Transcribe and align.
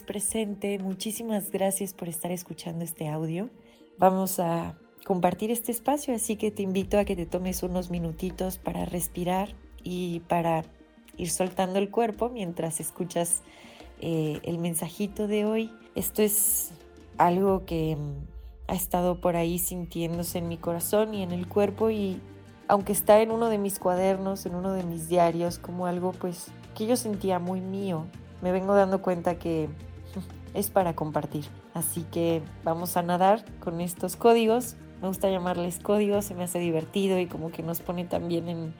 Presente, 0.00 0.78
muchísimas 0.78 1.50
gracias 1.50 1.92
por 1.92 2.08
estar 2.08 2.32
escuchando 2.32 2.82
este 2.82 3.10
audio. 3.10 3.50
Vamos 3.98 4.40
a 4.40 4.78
compartir 5.04 5.50
este 5.50 5.70
espacio, 5.70 6.14
así 6.14 6.36
que 6.36 6.50
te 6.50 6.62
invito 6.62 6.98
a 6.98 7.04
que 7.04 7.14
te 7.14 7.26
tomes 7.26 7.62
unos 7.62 7.90
minutitos 7.90 8.56
para 8.56 8.86
respirar 8.86 9.54
y 9.84 10.20
para 10.20 10.64
ir 11.18 11.28
soltando 11.28 11.78
el 11.78 11.90
cuerpo 11.90 12.30
mientras 12.30 12.80
escuchas 12.80 13.42
eh, 14.00 14.40
el 14.44 14.56
mensajito 14.56 15.26
de 15.26 15.44
hoy. 15.44 15.70
Esto 15.94 16.22
es 16.22 16.70
algo 17.18 17.66
que 17.66 17.96
mm, 17.96 18.14
ha 18.68 18.74
estado 18.74 19.20
por 19.20 19.36
ahí 19.36 19.58
sintiéndose 19.58 20.38
en 20.38 20.48
mi 20.48 20.56
corazón 20.56 21.12
y 21.12 21.22
en 21.22 21.32
el 21.32 21.46
cuerpo 21.46 21.90
y 21.90 22.18
aunque 22.66 22.92
está 22.92 23.20
en 23.20 23.30
uno 23.30 23.50
de 23.50 23.58
mis 23.58 23.78
cuadernos, 23.78 24.46
en 24.46 24.54
uno 24.54 24.72
de 24.72 24.84
mis 24.84 25.10
diarios, 25.10 25.58
como 25.58 25.86
algo 25.86 26.12
pues 26.12 26.46
que 26.74 26.86
yo 26.86 26.96
sentía 26.96 27.38
muy 27.38 27.60
mío, 27.60 28.06
me 28.42 28.52
vengo 28.52 28.74
dando 28.74 29.00
cuenta 29.00 29.36
que 29.36 29.68
es 30.52 30.68
para 30.68 30.94
compartir. 30.94 31.46
Así 31.72 32.02
que 32.10 32.42
vamos 32.64 32.96
a 32.96 33.02
nadar 33.02 33.44
con 33.60 33.80
estos 33.80 34.16
códigos. 34.16 34.76
Me 35.00 35.08
gusta 35.08 35.30
llamarles 35.30 35.78
códigos, 35.78 36.26
se 36.26 36.34
me 36.34 36.44
hace 36.44 36.58
divertido 36.58 37.18
y 37.18 37.26
como 37.26 37.50
que 37.50 37.62
nos 37.62 37.80
pone 37.80 38.04
también 38.04 38.48
en, 38.48 38.74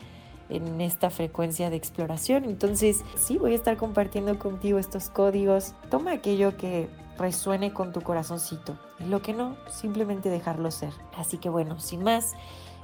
en 0.51 0.81
esta 0.81 1.11
frecuencia 1.11 1.71
de 1.71 1.77
exploración. 1.77 2.45
Entonces, 2.45 3.03
sí, 3.17 3.39
voy 3.39 3.53
a 3.53 3.57
estar 3.57 3.77
compartiendo 3.77 4.39
contigo 4.39 4.79
estos 4.79 5.09
códigos. 5.09 5.75
Toma 5.91 6.13
aquello 6.13 6.57
que 6.57 6.91
resuene 7.19 7.73
con 7.73 7.93
tu 7.93 8.03
corazoncito 8.03 8.79
y 8.99 9.05
lo 9.05 9.23
que 9.23 9.33
no, 9.33 9.57
simplemente 9.71 10.29
dejarlo 10.29 10.71
ser. 10.71 10.93
Así 11.17 11.39
que 11.39 11.49
bueno, 11.49 11.79
sin 11.79 12.03
más, 12.03 12.35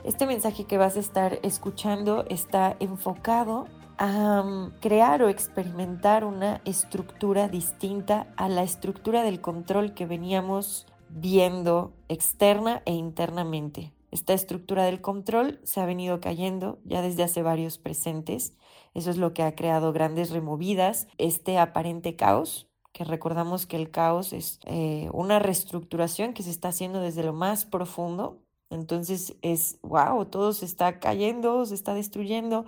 este 0.05 0.27
mensaje 0.27 0.65
que 0.65 0.79
vas 0.79 0.97
a 0.97 1.01
estar 1.01 1.39
escuchando 1.43 2.25
está 2.29 2.77
enfocado 2.81 3.67
a 3.99 4.71
crear 4.81 5.23
o 5.23 5.29
experimentar 5.29 6.25
una 6.25 6.61
estructura 6.65 7.49
distinta 7.49 8.33
a 8.37 8.49
la 8.49 8.63
estructura 8.63 9.23
del 9.23 9.41
control 9.41 9.95
que 9.95 10.07
veníamos 10.07 10.87
viendo 11.09 11.93
externa 12.09 12.83
e 12.85 12.93
internamente. 12.93 13.93
Esta 14.11 14.33
estructura 14.33 14.85
del 14.85 15.01
control 15.01 15.61
se 15.65 15.81
ha 15.81 15.87
venido 15.87 16.21
cayendo 16.21 16.79
ya 16.85 17.03
desde 17.03 17.25
hace 17.25 17.43
varios 17.43 17.79
presentes. 17.79 18.55
Eso 18.95 19.11
es 19.11 19.19
lo 19.19 19.35
que 19.35 19.43
ha 19.43 19.55
creado 19.55 19.93
grandes 19.93 20.31
removidas, 20.31 21.09
este 21.19 21.59
aparente 21.59 22.17
caos, 22.17 22.69
que 22.93 23.05
recordamos 23.05 23.67
que 23.67 23.77
el 23.77 23.91
caos 23.91 24.33
es 24.33 24.61
eh, 24.65 25.11
una 25.13 25.39
reestructuración 25.39 26.33
que 26.33 26.43
se 26.43 26.51
está 26.51 26.69
haciendo 26.69 27.01
desde 27.01 27.23
lo 27.23 27.33
más 27.33 27.65
profundo. 27.65 28.43
Entonces 28.71 29.37
es, 29.43 29.79
wow, 29.83 30.25
todo 30.27 30.53
se 30.53 30.65
está 30.65 30.99
cayendo, 31.01 31.65
se 31.67 31.75
está 31.75 31.95
destruyendo, 31.95 32.65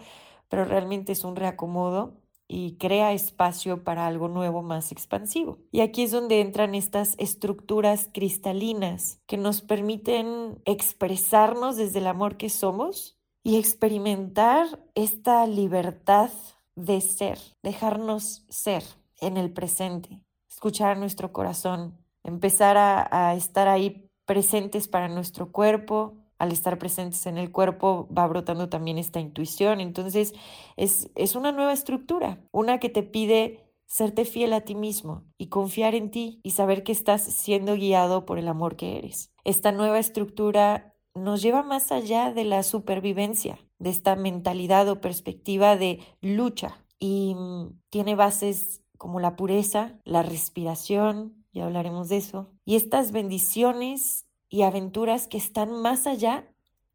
pero 0.51 0.67
realmente 0.67 1.13
es 1.13 1.25
un 1.25 1.37
reacomodo 1.37 2.21
y 2.53 2.77
crea 2.79 3.13
espacio 3.13 3.85
para 3.85 4.09
algo 4.09 4.27
nuevo 4.27 4.61
más 4.61 4.91
expansivo. 4.91 5.59
Y 5.71 5.81
aquí 5.81 6.03
es 6.03 6.11
donde 6.11 6.41
entran 6.41 6.75
estas 6.75 7.15
estructuras 7.19 8.11
cristalinas 8.13 9.21
que 9.29 9.37
nos 9.37 9.63
permiten 9.63 10.61
expresarnos 10.65 11.77
desde 11.77 12.01
el 12.01 12.09
amor 12.09 12.37
que 12.37 12.51
somos 12.51 13.17
y 13.45 13.57
experimentar 13.57 14.67
esta 14.97 15.47
libertad 15.47 16.31
de 16.75 17.01
ser, 17.01 17.39
dejarnos 17.63 18.45
ser 18.49 18.83
en 19.21 19.37
el 19.37 19.53
presente, 19.53 20.21
escuchar 20.51 20.99
nuestro 20.99 21.33
corazón, 21.33 21.97
empezar 22.25 22.77
a, 22.77 23.29
a 23.31 23.37
estar 23.37 23.69
ahí 23.69 24.11
presentes 24.27 24.89
para 24.89 25.09
nuestro 25.09 25.53
cuerpo, 25.53 26.20
al 26.41 26.53
estar 26.53 26.79
presentes 26.79 27.27
en 27.27 27.37
el 27.37 27.53
cuerpo 27.53 28.09
va 28.17 28.27
brotando 28.27 28.71
también 28.71 28.97
esta 28.97 29.21
intuición. 29.21 29.81
Entonces 29.81 30.33
es, 30.77 31.11
es 31.15 31.37
una 31.37 31.53
nueva 31.53 31.75
estructura, 31.75 32.41
una 32.51 32.81
que 32.81 32.89
te 32.89 33.03
pide 33.03 33.71
serte 33.87 34.25
fiel 34.25 34.55
a 34.55 34.63
ti 34.63 34.75
mismo 34.75 35.25
y 35.37 35.49
confiar 35.49 35.95
en 35.95 36.11
ti 36.11 36.41
y 36.43 36.53
saber 36.53 36.83
que 36.83 36.93
estás 36.93 37.23
siendo 37.23 37.75
guiado 37.75 38.25
por 38.25 38.39
el 38.39 38.49
amor 38.49 38.77
que 38.77 38.97
eres. 38.97 39.33
Esta 39.45 39.71
nueva 39.71 39.99
estructura 39.99 40.97
nos 41.15 41.43
lleva 41.43 41.63
más 41.63 41.93
allá 41.93 42.33
de 42.33 42.45
la 42.45 42.63
supervivencia, 42.63 43.59
de 43.79 43.91
esta 43.91 44.17
mentalidad 44.17 44.89
o 44.89 45.01
perspectiva 45.03 45.77
de 45.77 46.01
lucha 46.23 46.87
y 46.99 47.35
mm, 47.35 47.81
tiene 47.91 48.15
bases 48.15 48.83
como 48.97 49.21
la 49.21 49.37
pureza, 49.37 50.01
la 50.05 50.23
respiración, 50.23 51.45
ya 51.53 51.67
hablaremos 51.67 52.09
de 52.09 52.17
eso, 52.17 52.51
y 52.65 52.77
estas 52.77 53.13
bendiciones 53.13 54.27
y 54.51 54.63
aventuras 54.63 55.29
que 55.29 55.39
están 55.39 55.81
más 55.81 56.07
allá 56.07 56.45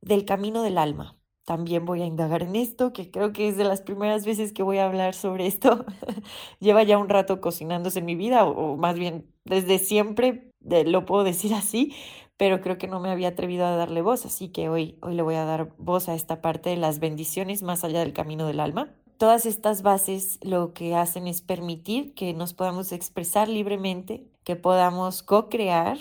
del 0.02 0.26
camino 0.26 0.62
del 0.62 0.78
alma. 0.78 1.18
También 1.46 1.86
voy 1.86 2.02
a 2.02 2.06
indagar 2.06 2.44
en 2.44 2.56
esto, 2.56 2.92
que 2.92 3.12
creo 3.12 3.32
que 3.32 3.48
es 3.48 3.56
de 3.56 3.64
las 3.64 3.82
primeras 3.82 4.26
veces 4.26 4.52
que 4.52 4.64
voy 4.64 4.80
a 4.80 4.86
hablar 4.86 5.14
sobre 5.14 5.48
esto. 5.48 5.86
Lleva 6.60 6.84
ya 6.84 6.98
un 6.98 7.08
rato 7.08 7.40
cocinándose 7.40 8.00
en 8.00 8.06
mi 8.06 8.16
vida, 8.16 8.46
o, 8.46 8.78
más 8.78 8.98
bien 8.98 9.32
desde 9.46 9.80
siempre, 9.80 10.52
lo 10.62 11.06
puedo 11.06 11.24
decir 11.24 11.54
así, 11.56 11.96
pero 12.36 12.62
creo 12.62 12.78
que 12.78 12.88
no 12.88 13.00
me 13.00 13.10
había 13.10 13.30
atrevido 13.30 13.66
a 13.66 13.76
darle 13.76 14.02
voz, 14.02 14.26
así 14.26 14.50
que 14.50 14.70
hoy, 14.70 14.98
hoy 15.02 15.14
le 15.14 15.22
voy 15.22 15.36
a 15.36 15.46
dar 15.46 15.74
voz 15.78 16.10
a 16.10 16.16
esta 16.16 16.42
parte 16.42 16.72
de 16.72 16.78
las 16.78 17.00
bendiciones 17.00 17.64
más 17.64 17.84
allá 17.84 18.00
del 18.00 18.14
camino 18.14 18.48
del 18.48 18.60
alma. 18.60 18.94
Todas 19.18 19.46
estas 19.46 19.82
bases 19.82 20.40
lo 20.42 20.74
que 20.74 20.96
hacen 20.96 21.28
es 21.28 21.42
permitir 21.42 22.14
que 22.16 22.34
nos 22.34 22.54
podamos 22.54 22.92
expresar 22.92 23.48
libremente, 23.48 24.28
que 24.44 24.58
podamos 24.58 25.24
co-crear 25.24 25.98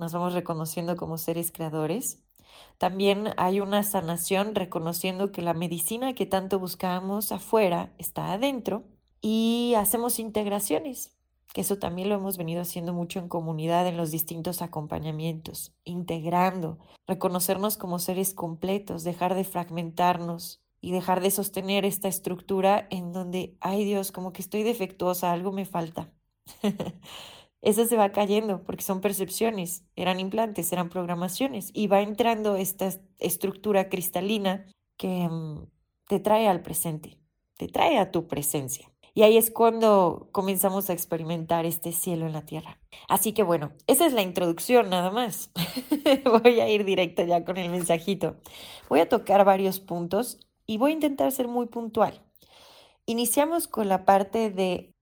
nos 0.00 0.14
vamos 0.14 0.32
reconociendo 0.32 0.96
como 0.96 1.18
seres 1.18 1.52
creadores. 1.52 2.22
También 2.78 3.34
hay 3.36 3.60
una 3.60 3.82
sanación 3.82 4.54
reconociendo 4.54 5.30
que 5.30 5.42
la 5.42 5.54
medicina 5.54 6.14
que 6.14 6.26
tanto 6.26 6.58
buscábamos 6.58 7.32
afuera 7.32 7.92
está 7.98 8.32
adentro 8.32 8.84
y 9.20 9.74
hacemos 9.76 10.18
integraciones, 10.18 11.18
que 11.52 11.60
eso 11.60 11.78
también 11.78 12.08
lo 12.08 12.14
hemos 12.14 12.38
venido 12.38 12.62
haciendo 12.62 12.94
mucho 12.94 13.18
en 13.18 13.28
comunidad 13.28 13.86
en 13.86 13.98
los 13.98 14.10
distintos 14.10 14.62
acompañamientos, 14.62 15.74
integrando, 15.84 16.78
reconocernos 17.06 17.76
como 17.76 17.98
seres 17.98 18.32
completos, 18.32 19.04
dejar 19.04 19.34
de 19.34 19.44
fragmentarnos 19.44 20.62
y 20.80 20.92
dejar 20.92 21.20
de 21.20 21.30
sostener 21.30 21.84
esta 21.84 22.08
estructura 22.08 22.86
en 22.90 23.12
donde, 23.12 23.54
ay 23.60 23.84
Dios, 23.84 24.12
como 24.12 24.32
que 24.32 24.40
estoy 24.40 24.62
defectuosa, 24.62 25.30
algo 25.30 25.52
me 25.52 25.66
falta. 25.66 26.10
eso 27.62 27.84
se 27.84 27.96
va 27.96 28.12
cayendo 28.12 28.62
porque 28.64 28.82
son 28.82 29.00
percepciones, 29.00 29.84
eran 29.96 30.18
implantes, 30.18 30.72
eran 30.72 30.88
programaciones 30.88 31.70
y 31.74 31.88
va 31.88 32.00
entrando 32.00 32.56
esta 32.56 32.90
estructura 33.18 33.88
cristalina 33.88 34.66
que 34.96 35.28
mm, 35.28 35.66
te 36.08 36.20
trae 36.20 36.48
al 36.48 36.62
presente, 36.62 37.18
te 37.56 37.68
trae 37.68 37.98
a 37.98 38.10
tu 38.10 38.26
presencia. 38.26 38.90
Y 39.12 39.22
ahí 39.22 39.36
es 39.36 39.50
cuando 39.50 40.28
comenzamos 40.32 40.88
a 40.88 40.92
experimentar 40.92 41.66
este 41.66 41.92
cielo 41.92 42.26
en 42.26 42.32
la 42.32 42.46
tierra. 42.46 42.78
Así 43.08 43.32
que 43.32 43.42
bueno, 43.42 43.72
esa 43.86 44.06
es 44.06 44.12
la 44.12 44.22
introducción 44.22 44.88
nada 44.88 45.10
más. 45.10 45.50
voy 46.42 46.60
a 46.60 46.68
ir 46.68 46.84
directo 46.84 47.24
ya 47.24 47.44
con 47.44 47.56
el 47.56 47.70
mensajito. 47.70 48.36
Voy 48.88 49.00
a 49.00 49.08
tocar 49.08 49.44
varios 49.44 49.80
puntos 49.80 50.38
y 50.64 50.78
voy 50.78 50.92
a 50.92 50.94
intentar 50.94 51.32
ser 51.32 51.48
muy 51.48 51.66
puntual. 51.66 52.22
Iniciamos 53.04 53.66
con 53.66 53.88
la 53.88 54.04
parte 54.04 54.50
de 54.50 54.94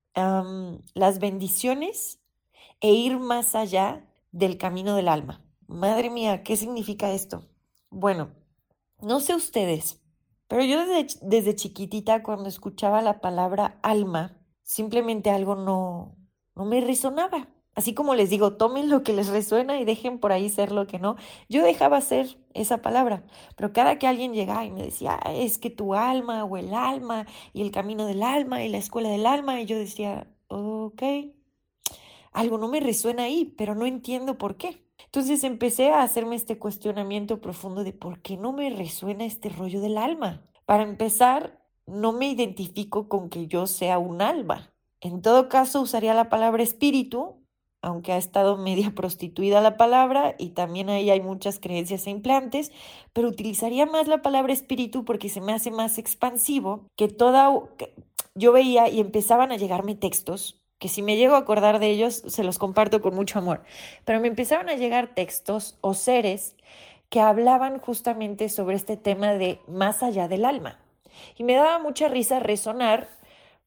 las 0.94 1.20
bendiciones 1.20 2.18
e 2.80 2.92
ir 2.92 3.18
más 3.18 3.54
allá 3.54 4.06
del 4.32 4.58
camino 4.58 4.94
del 4.94 5.08
alma. 5.08 5.42
Madre 5.66 6.10
mía, 6.10 6.42
¿qué 6.42 6.56
significa 6.56 7.12
esto? 7.12 7.44
Bueno, 7.90 8.30
no 9.00 9.20
sé 9.20 9.34
ustedes, 9.34 10.00
pero 10.46 10.64
yo 10.64 10.86
desde, 10.86 11.18
desde 11.22 11.54
chiquitita 11.54 12.22
cuando 12.22 12.48
escuchaba 12.48 13.02
la 13.02 13.20
palabra 13.20 13.78
alma, 13.82 14.38
simplemente 14.62 15.30
algo 15.30 15.56
no, 15.56 16.16
no 16.54 16.64
me 16.64 16.80
resonaba. 16.80 17.48
Así 17.74 17.94
como 17.94 18.16
les 18.16 18.28
digo, 18.28 18.56
tomen 18.56 18.90
lo 18.90 19.04
que 19.04 19.12
les 19.12 19.28
resuena 19.28 19.78
y 19.78 19.84
dejen 19.84 20.18
por 20.18 20.32
ahí 20.32 20.48
ser 20.48 20.72
lo 20.72 20.88
que 20.88 20.98
no. 20.98 21.14
Yo 21.48 21.62
dejaba 21.62 22.00
ser 22.00 22.36
esa 22.52 22.82
palabra, 22.82 23.24
pero 23.56 23.72
cada 23.72 24.00
que 24.00 24.08
alguien 24.08 24.32
llegaba 24.32 24.64
y 24.64 24.72
me 24.72 24.82
decía, 24.82 25.20
ah, 25.22 25.32
es 25.32 25.58
que 25.58 25.70
tu 25.70 25.94
alma 25.94 26.42
o 26.44 26.56
el 26.56 26.74
alma 26.74 27.26
y 27.52 27.62
el 27.62 27.70
camino 27.70 28.06
del 28.06 28.24
alma 28.24 28.64
y 28.64 28.68
la 28.68 28.78
escuela 28.78 29.10
del 29.10 29.26
alma, 29.26 29.60
y 29.60 29.66
yo 29.66 29.78
decía, 29.78 30.26
ok, 30.48 31.02
algo 32.32 32.58
no 32.58 32.68
me 32.68 32.80
resuena 32.80 33.24
ahí, 33.24 33.54
pero 33.56 33.74
no 33.74 33.86
entiendo 33.86 34.38
por 34.38 34.56
qué. 34.56 34.84
Entonces 35.04 35.44
empecé 35.44 35.90
a 35.90 36.02
hacerme 36.02 36.36
este 36.36 36.58
cuestionamiento 36.58 37.40
profundo 37.40 37.84
de 37.84 37.92
por 37.92 38.20
qué 38.20 38.36
no 38.36 38.52
me 38.52 38.70
resuena 38.70 39.24
este 39.24 39.48
rollo 39.48 39.80
del 39.80 39.96
alma. 39.96 40.42
Para 40.66 40.82
empezar, 40.82 41.64
no 41.86 42.12
me 42.12 42.28
identifico 42.28 43.08
con 43.08 43.30
que 43.30 43.46
yo 43.46 43.66
sea 43.66 43.98
un 43.98 44.20
alma. 44.20 44.74
En 45.00 45.22
todo 45.22 45.48
caso, 45.48 45.80
usaría 45.80 46.12
la 46.12 46.28
palabra 46.28 46.62
espíritu, 46.62 47.46
aunque 47.80 48.12
ha 48.12 48.18
estado 48.18 48.56
media 48.58 48.92
prostituida 48.94 49.60
la 49.60 49.76
palabra 49.76 50.34
y 50.38 50.50
también 50.50 50.90
ahí 50.90 51.10
hay 51.10 51.20
muchas 51.20 51.58
creencias 51.58 52.06
e 52.06 52.10
implantes, 52.10 52.72
pero 53.12 53.28
utilizaría 53.28 53.86
más 53.86 54.08
la 54.08 54.20
palabra 54.20 54.52
espíritu 54.52 55.04
porque 55.04 55.28
se 55.28 55.40
me 55.40 55.52
hace 55.52 55.70
más 55.70 55.98
expansivo 55.98 56.86
que 56.96 57.08
toda... 57.08 57.50
Yo 58.34 58.52
veía 58.52 58.88
y 58.88 59.00
empezaban 59.00 59.50
a 59.50 59.56
llegarme 59.56 59.96
textos 59.96 60.60
que 60.78 60.88
si 60.88 61.02
me 61.02 61.16
llego 61.16 61.34
a 61.34 61.38
acordar 61.38 61.78
de 61.78 61.88
ellos, 61.88 62.22
se 62.26 62.44
los 62.44 62.58
comparto 62.58 63.00
con 63.00 63.14
mucho 63.14 63.38
amor. 63.38 63.62
Pero 64.04 64.20
me 64.20 64.28
empezaron 64.28 64.68
a 64.68 64.76
llegar 64.76 65.14
textos 65.14 65.76
o 65.80 65.94
seres 65.94 66.56
que 67.08 67.20
hablaban 67.20 67.78
justamente 67.78 68.48
sobre 68.48 68.76
este 68.76 68.96
tema 68.96 69.34
de 69.34 69.60
más 69.66 70.02
allá 70.02 70.28
del 70.28 70.44
alma. 70.44 70.78
Y 71.36 71.44
me 71.44 71.54
daba 71.54 71.78
mucha 71.78 72.08
risa 72.08 72.38
resonar 72.38 73.08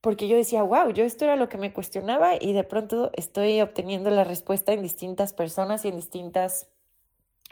porque 0.00 0.26
yo 0.26 0.36
decía, 0.36 0.62
wow, 0.62 0.90
yo 0.90 1.04
esto 1.04 1.24
era 1.24 1.36
lo 1.36 1.48
que 1.48 1.58
me 1.58 1.72
cuestionaba 1.72 2.34
y 2.40 2.52
de 2.52 2.64
pronto 2.64 3.10
estoy 3.14 3.60
obteniendo 3.60 4.10
la 4.10 4.24
respuesta 4.24 4.72
en 4.72 4.82
distintas 4.82 5.32
personas 5.32 5.84
y 5.84 5.88
en 5.88 5.96
distintas 5.96 6.68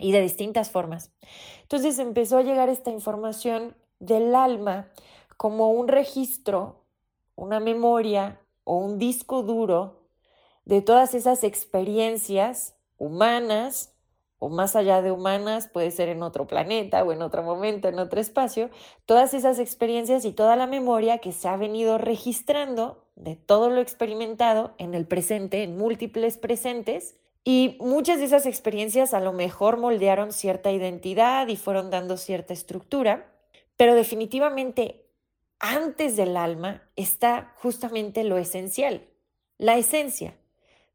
y 0.00 0.12
de 0.12 0.20
distintas 0.22 0.70
formas. 0.70 1.12
Entonces 1.62 1.98
empezó 1.98 2.38
a 2.38 2.42
llegar 2.42 2.68
esta 2.68 2.90
información 2.90 3.76
del 4.00 4.34
alma 4.34 4.88
como 5.36 5.70
un 5.70 5.88
registro, 5.88 6.82
una 7.36 7.60
memoria, 7.60 8.39
o 8.64 8.76
un 8.76 8.98
disco 8.98 9.42
duro 9.42 10.08
de 10.64 10.82
todas 10.82 11.14
esas 11.14 11.44
experiencias 11.44 12.76
humanas 12.98 13.94
o 14.40 14.48
más 14.48 14.74
allá 14.74 15.02
de 15.02 15.10
humanas, 15.10 15.68
puede 15.68 15.90
ser 15.90 16.08
en 16.08 16.22
otro 16.22 16.46
planeta 16.46 17.04
o 17.04 17.12
en 17.12 17.20
otro 17.20 17.42
momento, 17.42 17.88
en 17.88 17.98
otro 17.98 18.20
espacio, 18.20 18.70
todas 19.04 19.34
esas 19.34 19.58
experiencias 19.58 20.24
y 20.24 20.32
toda 20.32 20.56
la 20.56 20.66
memoria 20.66 21.18
que 21.18 21.32
se 21.32 21.46
ha 21.46 21.58
venido 21.58 21.98
registrando 21.98 23.04
de 23.16 23.36
todo 23.36 23.68
lo 23.68 23.82
experimentado 23.82 24.72
en 24.78 24.94
el 24.94 25.06
presente, 25.06 25.62
en 25.62 25.76
múltiples 25.76 26.38
presentes, 26.38 27.20
y 27.44 27.76
muchas 27.80 28.18
de 28.18 28.24
esas 28.26 28.46
experiencias 28.46 29.14
a 29.14 29.20
lo 29.20 29.32
mejor 29.32 29.78
moldearon 29.78 30.32
cierta 30.32 30.70
identidad 30.70 31.48
y 31.48 31.56
fueron 31.56 31.90
dando 31.90 32.16
cierta 32.16 32.52
estructura, 32.52 33.32
pero 33.76 33.94
definitivamente 33.94 35.06
antes 35.60 36.16
del 36.16 36.36
alma 36.36 36.82
está 36.96 37.54
justamente 37.58 38.24
lo 38.24 38.38
esencial, 38.38 39.06
la 39.58 39.76
esencia, 39.76 40.34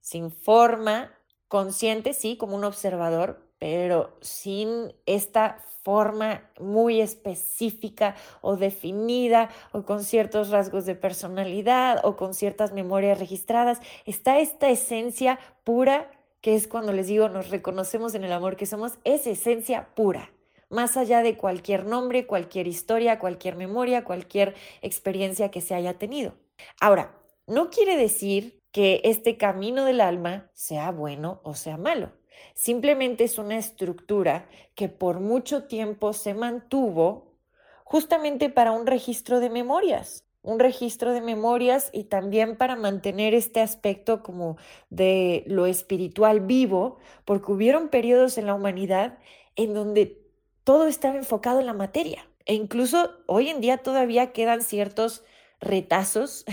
sin 0.02 0.32
forma, 0.32 1.12
consciente, 1.48 2.14
sí, 2.14 2.36
como 2.36 2.56
un 2.56 2.64
observador, 2.64 3.48
pero 3.60 4.18
sin 4.22 4.94
esta 5.06 5.64
forma 5.84 6.50
muy 6.60 7.00
específica 7.00 8.16
o 8.42 8.58
definida 8.58 9.50
o 9.72 9.84
con 9.84 10.04
ciertos 10.04 10.50
rasgos 10.50 10.88
de 10.88 10.96
personalidad 10.96 12.02
o 12.04 12.18
con 12.18 12.34
ciertas 12.34 12.74
memorias 12.74 13.20
registradas. 13.20 13.80
Está 14.06 14.40
esta 14.40 14.70
esencia 14.70 15.40
pura 15.64 16.10
que 16.42 16.56
es 16.56 16.68
cuando 16.68 16.92
les 16.92 17.08
digo 17.08 17.30
nos 17.30 17.50
reconocemos 17.50 18.16
en 18.16 18.24
el 18.24 18.32
amor 18.32 18.56
que 18.56 18.66
somos, 18.66 18.94
es 19.04 19.26
esencia 19.28 19.90
pura 19.96 20.32
más 20.70 20.98
allá 20.98 21.22
de 21.22 21.38
cualquier 21.38 21.86
nombre, 21.86 22.28
cualquier 22.28 22.68
historia, 22.68 23.20
cualquier 23.20 23.56
memoria, 23.56 24.04
cualquier 24.04 24.56
experiencia 24.82 25.52
que 25.52 25.62
se 25.62 25.76
haya 25.76 25.98
tenido. 25.98 26.36
Ahora, 26.80 27.16
no 27.48 27.70
quiere 27.70 27.98
decir 27.98 28.62
que 28.72 29.02
este 29.04 29.38
camino 29.38 29.86
del 29.86 30.02
alma 30.02 30.50
sea 30.54 30.92
bueno 30.92 31.40
o 31.44 31.54
sea 31.54 31.78
malo. 31.78 32.12
Simplemente 32.54 33.24
es 33.24 33.38
una 33.38 33.58
estructura 33.58 34.50
que 34.76 34.90
por 34.90 35.20
mucho 35.20 35.64
tiempo 35.66 36.14
se 36.14 36.34
mantuvo 36.34 37.38
justamente 37.84 38.50
para 38.50 38.72
un 38.72 38.88
registro 38.88 39.40
de 39.40 39.50
memorias, 39.50 40.26
un 40.42 40.60
registro 40.60 41.14
de 41.14 41.22
memorias 41.22 41.90
y 41.94 42.06
también 42.06 42.58
para 42.58 42.76
mantener 42.76 43.34
este 43.34 43.62
aspecto 43.62 44.22
como 44.22 44.58
de 44.90 45.44
lo 45.48 45.66
espiritual 45.66 46.42
vivo, 46.42 46.98
porque 47.24 47.52
hubieron 47.52 47.90
periodos 47.90 48.38
en 48.38 48.48
la 48.48 48.56
humanidad 48.56 49.20
en 49.56 49.74
donde 49.74 50.25
todo 50.66 50.88
estaba 50.88 51.16
enfocado 51.16 51.62
en 51.62 51.68
la 51.68 51.74
materia. 51.74 52.28
E 52.46 52.54
incluso 52.54 53.12
hoy 53.28 53.50
en 53.50 53.62
día 53.62 53.78
todavía 53.78 54.34
quedan 54.34 54.62
ciertos 54.62 55.24
retazos 55.62 56.44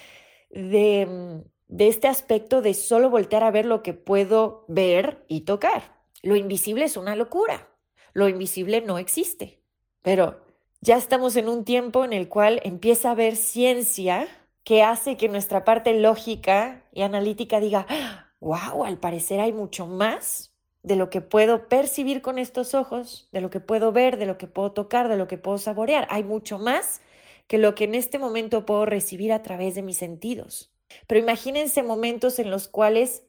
de, 0.50 1.06
mm, 1.06 1.48
de 1.68 1.88
este 1.88 2.08
aspecto 2.08 2.60
de 2.62 2.74
solo 2.74 3.10
voltear 3.10 3.44
a 3.44 3.52
ver 3.52 3.66
lo 3.66 3.84
que 3.84 3.94
puedo 3.94 4.64
ver 4.66 5.24
y 5.28 5.42
tocar. 5.42 5.96
Lo 6.22 6.34
invisible 6.34 6.84
es 6.84 6.96
una 6.96 7.14
locura. 7.14 7.68
Lo 8.12 8.28
invisible 8.28 8.80
no 8.80 8.98
existe. 8.98 9.62
Pero 10.02 10.40
ya 10.80 10.96
estamos 10.96 11.36
en 11.36 11.48
un 11.48 11.64
tiempo 11.64 12.04
en 12.04 12.12
el 12.12 12.28
cual 12.28 12.60
empieza 12.64 13.08
a 13.08 13.12
haber 13.12 13.36
ciencia 13.36 14.26
que 14.64 14.82
hace 14.82 15.16
que 15.16 15.28
nuestra 15.28 15.64
parte 15.64 15.94
lógica 15.94 16.84
y 16.92 17.02
analítica 17.02 17.60
diga, 17.60 17.86
wow, 18.40 18.84
al 18.84 18.98
parecer 18.98 19.40
hay 19.40 19.52
mucho 19.52 19.86
más 19.86 20.54
de 20.88 20.96
lo 20.96 21.10
que 21.10 21.20
puedo 21.20 21.68
percibir 21.68 22.22
con 22.22 22.38
estos 22.38 22.74
ojos, 22.74 23.28
de 23.30 23.42
lo 23.42 23.50
que 23.50 23.60
puedo 23.60 23.92
ver, 23.92 24.16
de 24.16 24.24
lo 24.24 24.38
que 24.38 24.46
puedo 24.46 24.72
tocar, 24.72 25.08
de 25.08 25.16
lo 25.16 25.28
que 25.28 25.36
puedo 25.36 25.58
saborear. 25.58 26.08
Hay 26.10 26.24
mucho 26.24 26.58
más 26.58 27.02
que 27.46 27.58
lo 27.58 27.74
que 27.74 27.84
en 27.84 27.94
este 27.94 28.18
momento 28.18 28.64
puedo 28.64 28.86
recibir 28.86 29.32
a 29.32 29.42
través 29.42 29.74
de 29.74 29.82
mis 29.82 29.98
sentidos. 29.98 30.72
Pero 31.06 31.20
imagínense 31.20 31.82
momentos 31.82 32.38
en 32.38 32.50
los 32.50 32.68
cuales 32.68 33.22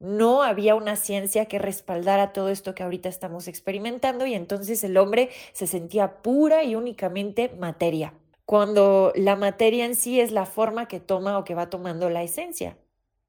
no 0.00 0.42
había 0.42 0.74
una 0.74 0.96
ciencia 0.96 1.46
que 1.46 1.60
respaldara 1.60 2.32
todo 2.32 2.48
esto 2.48 2.74
que 2.74 2.82
ahorita 2.82 3.08
estamos 3.08 3.46
experimentando 3.46 4.26
y 4.26 4.34
entonces 4.34 4.82
el 4.82 4.96
hombre 4.96 5.30
se 5.52 5.68
sentía 5.68 6.20
pura 6.20 6.64
y 6.64 6.74
únicamente 6.74 7.48
materia, 7.60 8.12
cuando 8.44 9.12
la 9.14 9.36
materia 9.36 9.86
en 9.86 9.94
sí 9.94 10.20
es 10.20 10.32
la 10.32 10.46
forma 10.46 10.88
que 10.88 10.98
toma 10.98 11.38
o 11.38 11.44
que 11.44 11.54
va 11.54 11.70
tomando 11.70 12.10
la 12.10 12.24
esencia. 12.24 12.76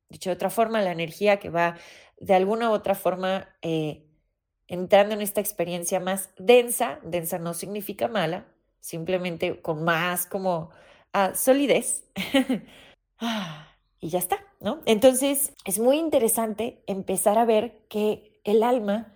Dicho 0.09 0.29
de 0.29 0.35
otra 0.35 0.49
forma, 0.49 0.81
la 0.81 0.91
energía 0.91 1.39
que 1.39 1.49
va 1.49 1.77
de 2.17 2.33
alguna 2.33 2.69
u 2.69 2.73
otra 2.73 2.95
forma 2.95 3.50
eh, 3.62 4.06
entrando 4.67 5.15
en 5.15 5.21
esta 5.21 5.41
experiencia 5.41 6.00
más 6.00 6.29
densa, 6.38 7.00
densa 7.03 7.39
no 7.39 7.53
significa 7.53 8.07
mala, 8.07 8.45
simplemente 8.79 9.62
con 9.62 9.83
más 9.83 10.25
como 10.25 10.69
ah, 11.13 11.33
solidez. 11.35 12.06
Ah, 13.17 13.69
y 14.01 14.09
ya 14.09 14.19
está, 14.19 14.39
¿no? 14.59 14.81
Entonces 14.85 15.53
es 15.63 15.79
muy 15.79 15.97
interesante 16.00 16.83
empezar 16.85 17.38
a 17.38 17.45
ver 17.45 17.85
que 17.87 18.42
el 18.44 18.61
alma 18.61 19.16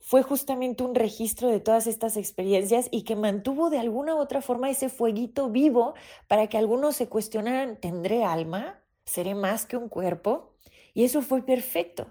fue 0.00 0.22
justamente 0.22 0.82
un 0.82 0.94
registro 0.94 1.48
de 1.48 1.60
todas 1.60 1.86
estas 1.86 2.16
experiencias 2.16 2.88
y 2.90 3.02
que 3.02 3.16
mantuvo 3.16 3.68
de 3.70 3.78
alguna 3.78 4.14
u 4.14 4.18
otra 4.18 4.40
forma 4.40 4.70
ese 4.70 4.88
fueguito 4.88 5.50
vivo 5.50 5.94
para 6.28 6.46
que 6.48 6.58
algunos 6.58 6.96
se 6.96 7.08
cuestionaran, 7.08 7.80
¿tendré 7.80 8.24
alma? 8.24 8.80
¿Seré 9.04 9.34
más 9.34 9.66
que 9.66 9.76
un 9.76 9.88
cuerpo? 9.88 10.54
Y 10.94 11.04
eso 11.04 11.22
fue 11.22 11.42
perfecto. 11.44 12.06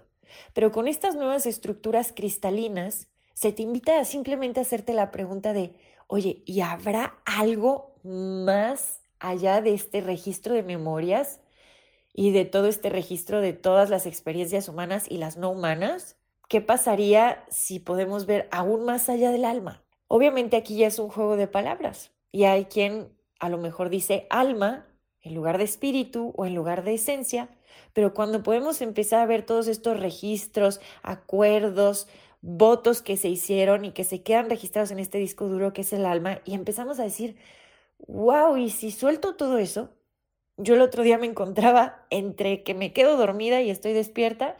Pero 0.52 0.72
con 0.72 0.88
estas 0.88 1.14
nuevas 1.14 1.46
estructuras 1.46 2.12
cristalinas, 2.14 3.08
se 3.34 3.52
te 3.52 3.62
invita 3.62 3.98
a 3.98 4.04
simplemente 4.04 4.60
hacerte 4.60 4.92
la 4.92 5.10
pregunta 5.10 5.52
de, 5.52 5.74
oye, 6.06 6.42
¿y 6.46 6.60
habrá 6.60 7.20
algo 7.24 7.94
más 8.02 9.00
allá 9.18 9.60
de 9.60 9.74
este 9.74 10.00
registro 10.00 10.54
de 10.54 10.62
memorias 10.62 11.40
y 12.12 12.32
de 12.32 12.44
todo 12.44 12.66
este 12.66 12.90
registro 12.90 13.40
de 13.40 13.52
todas 13.52 13.90
las 13.90 14.06
experiencias 14.06 14.68
humanas 14.68 15.06
y 15.08 15.18
las 15.18 15.36
no 15.36 15.50
humanas? 15.50 16.16
¿Qué 16.48 16.60
pasaría 16.60 17.44
si 17.48 17.78
podemos 17.78 18.26
ver 18.26 18.48
aún 18.50 18.84
más 18.84 19.08
allá 19.08 19.30
del 19.30 19.44
alma? 19.44 19.84
Obviamente 20.08 20.56
aquí 20.56 20.76
ya 20.76 20.88
es 20.88 20.98
un 20.98 21.08
juego 21.08 21.36
de 21.36 21.46
palabras 21.46 22.10
y 22.32 22.44
hay 22.44 22.64
quien 22.64 23.16
a 23.38 23.48
lo 23.48 23.58
mejor 23.58 23.88
dice 23.88 24.26
alma 24.30 24.86
en 25.22 25.34
lugar 25.34 25.58
de 25.58 25.64
espíritu 25.64 26.32
o 26.36 26.46
en 26.46 26.54
lugar 26.54 26.82
de 26.82 26.94
esencia, 26.94 27.48
pero 27.92 28.14
cuando 28.14 28.42
podemos 28.42 28.80
empezar 28.82 29.20
a 29.20 29.26
ver 29.26 29.44
todos 29.44 29.68
estos 29.68 29.98
registros, 30.00 30.80
acuerdos, 31.02 32.08
votos 32.42 33.02
que 33.02 33.16
se 33.16 33.28
hicieron 33.28 33.84
y 33.84 33.92
que 33.92 34.04
se 34.04 34.22
quedan 34.22 34.50
registrados 34.50 34.90
en 34.90 34.98
este 34.98 35.18
disco 35.18 35.48
duro 35.48 35.72
que 35.72 35.82
es 35.82 35.92
el 35.92 36.06
alma, 36.06 36.40
y 36.44 36.54
empezamos 36.54 37.00
a 37.00 37.04
decir, 37.04 37.36
wow, 38.06 38.56
y 38.56 38.70
si 38.70 38.90
suelto 38.90 39.36
todo 39.36 39.58
eso, 39.58 39.90
yo 40.56 40.74
el 40.74 40.82
otro 40.82 41.02
día 41.02 41.18
me 41.18 41.26
encontraba 41.26 42.06
entre 42.10 42.62
que 42.62 42.74
me 42.74 42.92
quedo 42.92 43.16
dormida 43.16 43.62
y 43.62 43.70
estoy 43.70 43.92
despierta, 43.92 44.58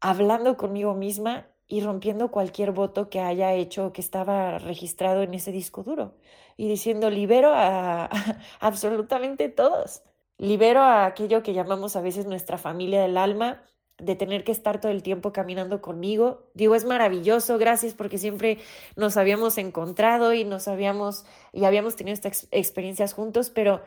hablando 0.00 0.56
conmigo 0.56 0.94
misma 0.94 1.48
y 1.66 1.80
rompiendo 1.80 2.30
cualquier 2.30 2.72
voto 2.72 3.08
que 3.08 3.20
haya 3.20 3.54
hecho 3.54 3.92
que 3.92 4.00
estaba 4.00 4.58
registrado 4.58 5.22
en 5.22 5.34
ese 5.34 5.50
disco 5.52 5.82
duro 5.82 6.14
y 6.56 6.68
diciendo 6.68 7.10
libero 7.10 7.52
a, 7.54 8.10
absolutamente 8.60 9.48
todos. 9.48 10.02
Libero 10.38 10.80
a 10.80 11.06
aquello 11.06 11.42
que 11.42 11.54
llamamos 11.54 11.96
a 11.96 12.00
veces 12.00 12.26
nuestra 12.26 12.58
familia 12.58 13.02
del 13.02 13.16
alma, 13.16 13.62
de 13.98 14.16
tener 14.16 14.42
que 14.42 14.52
estar 14.52 14.80
todo 14.80 14.90
el 14.90 15.02
tiempo 15.02 15.32
caminando 15.32 15.80
conmigo. 15.80 16.50
Digo, 16.54 16.74
es 16.74 16.84
maravilloso, 16.84 17.58
gracias 17.58 17.94
porque 17.94 18.18
siempre 18.18 18.58
nos 18.96 19.16
habíamos 19.16 19.56
encontrado 19.58 20.32
y 20.34 20.44
nos 20.44 20.66
habíamos 20.66 21.24
y 21.52 21.64
habíamos 21.64 21.94
tenido 21.94 22.14
estas 22.14 22.48
experiencias 22.50 23.14
juntos, 23.14 23.50
pero 23.50 23.82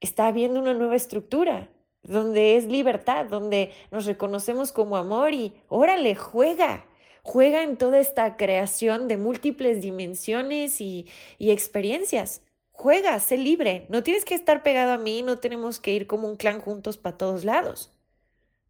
está 0.00 0.26
habiendo 0.26 0.60
una 0.60 0.74
nueva 0.74 0.96
estructura 0.96 1.68
donde 2.02 2.56
es 2.56 2.66
libertad, 2.66 3.26
donde 3.26 3.72
nos 3.90 4.06
reconocemos 4.06 4.72
como 4.72 4.96
amor 4.96 5.32
y 5.34 5.54
órale, 5.68 6.14
juega 6.14 6.84
juega 7.26 7.64
en 7.64 7.76
toda 7.76 7.98
esta 7.98 8.36
creación 8.36 9.08
de 9.08 9.16
múltiples 9.16 9.82
dimensiones 9.82 10.80
y, 10.80 11.08
y 11.38 11.50
experiencias. 11.50 12.40
Juega, 12.76 13.18
sé 13.20 13.38
libre, 13.38 13.86
no 13.88 14.02
tienes 14.02 14.26
que 14.26 14.34
estar 14.34 14.62
pegado 14.62 14.92
a 14.92 14.98
mí, 14.98 15.22
no 15.22 15.38
tenemos 15.38 15.80
que 15.80 15.92
ir 15.92 16.06
como 16.06 16.28
un 16.28 16.36
clan 16.36 16.60
juntos 16.60 16.98
para 16.98 17.16
todos 17.16 17.42
lados. 17.44 17.90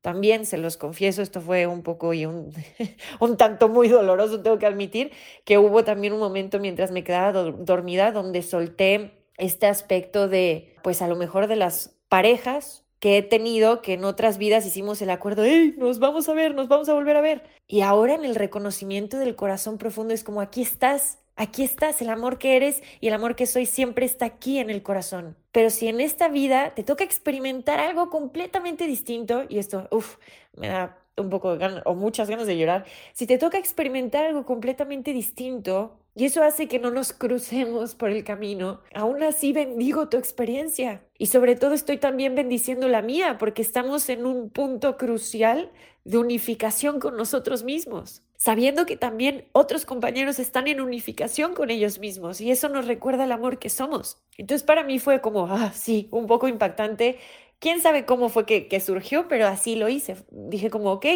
También 0.01 0.47
se 0.47 0.59
los 0.59 0.77
confieso, 0.77 1.23
esto 1.23 1.41
fue 1.41 1.67
un 1.67 1.83
poco 1.83 2.15
y 2.15 2.25
un, 3.21 3.37
tanto 3.37 3.69
muy 3.69 3.89
doloroso, 3.89 4.41
tengo 4.41 4.59
que 4.61 4.67
admitir, 4.67 5.11
que 5.45 5.59
hubo 5.59 5.83
también 5.83 6.13
un 6.13 6.21
momento 6.21 6.61
mientras 6.61 6.93
me 6.93 7.03
quedaba 7.03 7.33
dormida 7.33 8.13
donde 8.13 8.43
solté 8.43 9.25
este 9.39 9.67
aspecto 9.67 10.29
de, 10.29 10.77
pues 10.85 11.03
a 11.03 11.09
lo 11.09 11.17
mejor 11.17 11.49
de 11.49 11.57
las 11.57 11.97
parejas 12.09 12.85
que 13.01 13.19
he 13.19 13.23
tenido, 13.23 13.83
que 13.83 13.95
en 13.95 14.05
otras 14.05 14.39
vidas 14.39 14.65
hicimos 14.65 15.03
el 15.03 15.11
acuerdo, 15.11 15.43
hey, 15.45 15.75
nos 15.77 15.99
vamos 15.99 16.29
a 16.29 16.35
ver, 16.35 16.55
nos 16.55 16.69
vamos 16.69 16.89
a 16.89 16.95
volver 16.95 17.17
a 17.17 17.21
ver. 17.21 17.43
Y 17.67 17.81
ahora 17.81 18.15
en 18.15 18.25
el 18.25 18.37
reconocimiento 18.37 19.19
del 19.19 19.35
corazón 19.35 19.77
profundo 19.79 20.15
es 20.15 20.23
como, 20.23 20.41
aquí 20.41 20.63
estás, 20.63 21.19
Aquí 21.39 21.65
estás, 21.65 22.01
el 22.01 22.09
amor 22.09 22.39
que 22.39 22.57
eres 22.57 22.83
y 22.99 23.09
el 23.09 23.15
amor 23.15 23.37
que 23.37 23.45
soy 23.47 23.67
siempre 23.67 24.07
está 24.07 24.25
aquí 24.25 24.59
en 24.59 24.71
el 24.71 24.83
corazón. 24.83 25.37
Pero 25.53 25.69
si 25.69 25.87
en 25.87 26.01
esta 26.01 26.29
vida 26.29 26.73
te 26.75 26.83
toca 26.83 27.05
experimentar 27.05 27.79
algo 27.79 28.09
completamente 28.09 28.87
distinto, 28.87 29.45
y 29.51 29.59
esto, 29.59 29.87
uff, 29.91 30.17
me 30.57 30.69
da 30.69 30.99
un 31.19 31.29
poco 31.29 31.53
de 31.53 31.59
ganas 31.59 31.83
o 31.85 31.95
muchas 31.95 32.31
ganas 32.31 32.47
de 32.47 32.57
llorar, 32.57 32.87
si 33.13 33.27
te 33.27 33.37
toca 33.37 33.59
experimentar 33.59 34.25
algo 34.25 34.47
completamente 34.47 35.13
distinto, 35.13 35.99
y 36.15 36.25
eso 36.25 36.43
hace 36.43 36.69
que 36.69 36.79
no 36.79 36.91
nos 36.91 37.13
crucemos 37.13 37.95
por 37.95 38.09
el 38.09 38.25
camino, 38.25 38.81
aún 38.95 39.23
así 39.23 39.53
bendigo 39.53 40.09
tu 40.09 40.17
experiencia. 40.17 41.03
Y 41.19 41.27
sobre 41.27 41.55
todo 41.55 41.75
estoy 41.75 41.99
también 41.99 42.35
bendiciendo 42.35 42.89
la 42.89 43.03
mía, 43.03 43.37
porque 43.39 43.61
estamos 43.61 44.09
en 44.09 44.25
un 44.25 44.49
punto 44.49 44.97
crucial 44.97 45.71
de 46.05 46.17
unificación 46.17 46.99
con 46.99 47.19
nosotros 47.19 47.63
mismos 47.63 48.23
sabiendo 48.37 48.87
que 48.87 48.97
también 48.97 49.47
otros 49.53 49.85
compañeros 49.85 50.39
están 50.39 50.69
en 50.69 50.81
unificación 50.81 51.55
con 51.55 51.71
ellos 51.71 51.99
mismos 51.99 52.41
y 52.41 52.51
eso 52.51 52.69
nos 52.69 52.87
recuerda 52.87 53.25
el 53.25 53.33
amor 53.33 53.59
que 53.59 53.71
somos. 53.71 54.19
Entonces 54.39 54.65
para 54.65 54.85
mí 54.85 54.99
fue 54.99 55.21
como, 55.21 55.47
ah, 55.47 55.73
sí, 55.75 56.09
un 56.13 56.27
poco 56.27 56.49
impactante. 56.49 57.19
Quién 57.59 57.81
sabe 57.81 58.05
cómo 58.05 58.29
fue 58.29 58.47
que, 58.47 58.69
que 58.69 58.81
surgió, 58.81 59.29
pero 59.29 59.47
así 59.47 59.77
lo 59.77 59.89
hice. 59.89 60.17
Dije 60.31 60.71
como, 60.71 60.93
ok, 60.93 61.07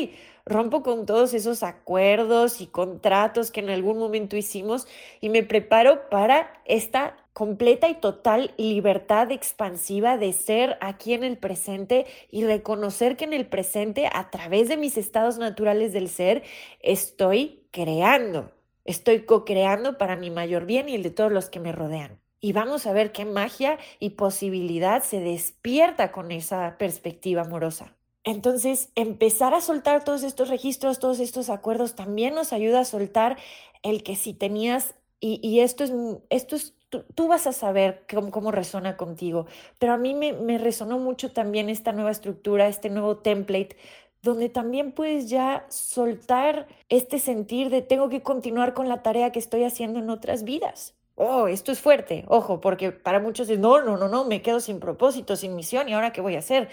rompo 0.47 0.83
con 0.83 1.07
todos 1.07 1.35
esos 1.35 1.63
acuerdos 1.63 2.61
y 2.61 2.67
contratos 2.67 3.51
que 3.51 3.61
en 3.61 3.71
algún 3.71 3.99
momento 3.99 4.37
hicimos 4.37 4.87
y 5.21 5.29
me 5.29 5.43
preparo 5.43 6.09
para 6.09 6.61
esta 6.65 7.17
completa 7.33 7.89
y 7.89 7.95
total 7.95 8.53
libertad 8.57 9.31
expansiva 9.31 10.17
de 10.19 10.33
ser 10.33 10.77
aquí 10.81 11.15
en 11.15 11.25
el 11.25 11.39
presente 11.39 12.07
y 12.31 12.45
reconocer 12.45 13.17
que 13.17 13.25
en 13.25 13.33
el 13.33 13.47
presente, 13.47 14.09
a 14.13 14.31
través 14.31 14.69
de 14.69 14.77
mis 14.77 14.97
estados 14.97 15.39
naturales 15.39 15.93
del 15.93 16.09
ser, 16.09 16.43
estoy 16.81 17.65
creando, 17.71 18.53
estoy 18.85 19.25
co-creando 19.25 19.99
para 19.99 20.17
mi 20.17 20.31
mayor 20.31 20.67
bien 20.67 20.89
y 20.89 20.95
el 20.97 21.03
de 21.03 21.11
todos 21.11 21.33
los 21.33 21.51
que 21.51 21.61
me 21.61 21.73
rodean. 21.73 22.20
Y 22.41 22.53
vamos 22.53 22.87
a 22.87 22.93
ver 22.93 23.13
qué 23.13 23.25
magia 23.25 23.79
y 23.99 24.11
posibilidad 24.11 25.03
se 25.03 25.21
despierta 25.21 26.11
con 26.11 26.33
esa 26.33 26.77
perspectiva 26.79 27.43
amorosa. 27.43 27.95
Entonces, 28.25 28.91
empezar 28.97 29.55
a 29.55 29.61
soltar 29.61 30.05
todos 30.05 30.23
estos 30.23 30.49
registros, 30.49 30.99
todos 30.99 31.21
estos 31.21 31.51
acuerdos, 31.51 31.95
también 31.95 32.35
nos 32.35 32.53
ayuda 32.53 32.81
a 32.81 32.85
soltar 32.85 33.39
el 33.83 34.03
que 34.03 34.17
si 34.17 34.35
tenías, 34.35 34.95
y, 35.21 35.61
esto 35.61 35.85
es, 35.85 35.93
esto 36.31 36.57
es 36.57 36.75
tú, 36.89 37.29
vas 37.29 37.47
a 37.47 37.53
saber 37.53 38.05
cómo, 38.11 38.31
cómo, 38.31 38.51
resuena 38.51 38.97
contigo, 38.97 39.47
pero 39.79 39.93
a 39.93 39.99
mí 39.99 40.15
me, 40.15 40.33
me 40.33 40.59
resonó 40.59 40.99
mucho 40.99 41.33
también 41.33 41.69
esta 41.69 41.93
nueva 41.93 42.11
estructura, 42.11 42.69
este 42.69 42.91
nuevo 42.91 43.19
template, 43.19 43.77
donde 44.23 44.49
también 44.49 44.93
puedes 44.93 45.31
ya 45.31 45.67
soltar 45.69 46.69
este 46.89 47.19
sentir 47.19 47.71
de 47.71 47.83
tengo 47.83 48.09
que 48.09 48.23
continuar 48.23 48.75
con 48.75 48.89
la 48.89 49.03
tarea 49.03 49.33
que 49.33 49.39
estoy 49.39 49.65
haciendo 49.65 49.99
en 49.99 50.11
otras 50.11 50.45
vidas. 50.45 50.95
Oh, 51.23 51.49
esto 51.49 51.71
es 51.71 51.81
fuerte, 51.81 52.25
ojo, 52.29 52.63
porque 52.63 52.93
para 52.93 53.21
muchos 53.21 53.51
es 53.51 53.59
no, 53.59 53.83
no, 53.83 53.99
no, 53.99 54.09
no, 54.09 54.25
me 54.25 54.41
quedo 54.41 54.59
sin 54.59 54.81
propósito, 54.81 55.37
sin 55.37 55.55
misión 55.55 55.87
y 55.87 55.93
ahora 55.93 56.15
qué 56.15 56.23
voy 56.23 56.35
a 56.35 56.39
hacer 56.39 56.71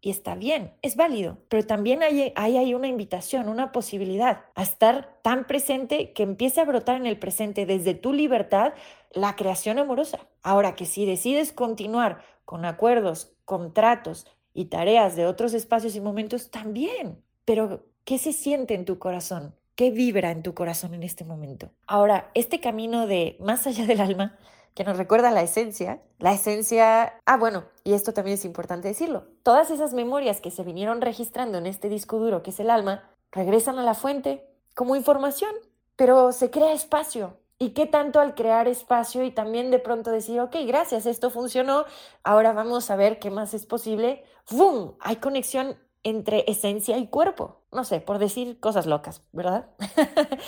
y 0.00 0.10
está 0.10 0.36
bien, 0.36 0.72
es 0.82 0.94
válido, 0.94 1.38
pero 1.48 1.66
también 1.66 2.04
hay, 2.04 2.32
hay, 2.36 2.74
una 2.74 2.86
invitación, 2.86 3.48
una 3.48 3.72
posibilidad 3.72 4.44
a 4.54 4.62
estar 4.62 5.18
tan 5.22 5.48
presente 5.48 6.12
que 6.12 6.22
empiece 6.22 6.60
a 6.60 6.64
brotar 6.64 6.94
en 6.94 7.06
el 7.06 7.18
presente 7.18 7.66
desde 7.66 7.94
tu 7.94 8.12
libertad 8.12 8.72
la 9.10 9.34
creación 9.34 9.80
amorosa. 9.80 10.20
Ahora 10.44 10.76
que 10.76 10.86
si 10.86 11.04
decides 11.04 11.52
continuar 11.52 12.22
con 12.44 12.64
acuerdos, 12.64 13.32
contratos 13.44 14.28
y 14.54 14.66
tareas 14.66 15.16
de 15.16 15.26
otros 15.26 15.54
espacios 15.54 15.96
y 15.96 16.00
momentos, 16.00 16.52
también, 16.52 17.20
pero 17.44 17.84
¿qué 18.04 18.18
se 18.18 18.32
siente 18.32 18.74
en 18.74 18.84
tu 18.84 19.00
corazón? 19.00 19.56
¿Qué 19.78 19.92
vibra 19.92 20.32
en 20.32 20.42
tu 20.42 20.54
corazón 20.54 20.92
en 20.92 21.04
este 21.04 21.24
momento? 21.24 21.70
Ahora, 21.86 22.32
este 22.34 22.58
camino 22.58 23.06
de 23.06 23.36
más 23.38 23.64
allá 23.64 23.86
del 23.86 24.00
alma 24.00 24.36
que 24.74 24.82
nos 24.82 24.96
recuerda 24.96 25.30
la 25.30 25.42
esencia. 25.42 26.02
La 26.18 26.32
esencia, 26.32 27.20
ah 27.24 27.36
bueno, 27.36 27.62
y 27.84 27.92
esto 27.92 28.12
también 28.12 28.34
es 28.34 28.44
importante 28.44 28.88
decirlo, 28.88 29.28
todas 29.44 29.70
esas 29.70 29.94
memorias 29.94 30.40
que 30.40 30.50
se 30.50 30.64
vinieron 30.64 31.00
registrando 31.00 31.58
en 31.58 31.66
este 31.66 31.88
disco 31.88 32.18
duro 32.18 32.42
que 32.42 32.50
es 32.50 32.58
el 32.58 32.70
alma, 32.70 33.08
regresan 33.30 33.78
a 33.78 33.84
la 33.84 33.94
fuente 33.94 34.44
como 34.74 34.96
información, 34.96 35.54
pero 35.94 36.32
se 36.32 36.50
crea 36.50 36.72
espacio. 36.72 37.38
¿Y 37.60 37.70
qué 37.70 37.86
tanto 37.86 38.18
al 38.18 38.34
crear 38.34 38.66
espacio 38.66 39.22
y 39.22 39.30
también 39.30 39.70
de 39.70 39.78
pronto 39.78 40.10
decir, 40.10 40.40
ok, 40.40 40.56
gracias, 40.66 41.06
esto 41.06 41.30
funcionó, 41.30 41.84
ahora 42.24 42.52
vamos 42.52 42.90
a 42.90 42.96
ver 42.96 43.20
qué 43.20 43.30
más 43.30 43.54
es 43.54 43.64
posible? 43.64 44.24
¡Bum! 44.50 44.96
Hay 44.98 45.16
conexión 45.16 45.76
entre 46.02 46.44
esencia 46.46 46.98
y 46.98 47.08
cuerpo. 47.08 47.62
No 47.72 47.84
sé, 47.84 48.00
por 48.00 48.18
decir 48.18 48.60
cosas 48.60 48.86
locas, 48.86 49.22
¿verdad? 49.32 49.68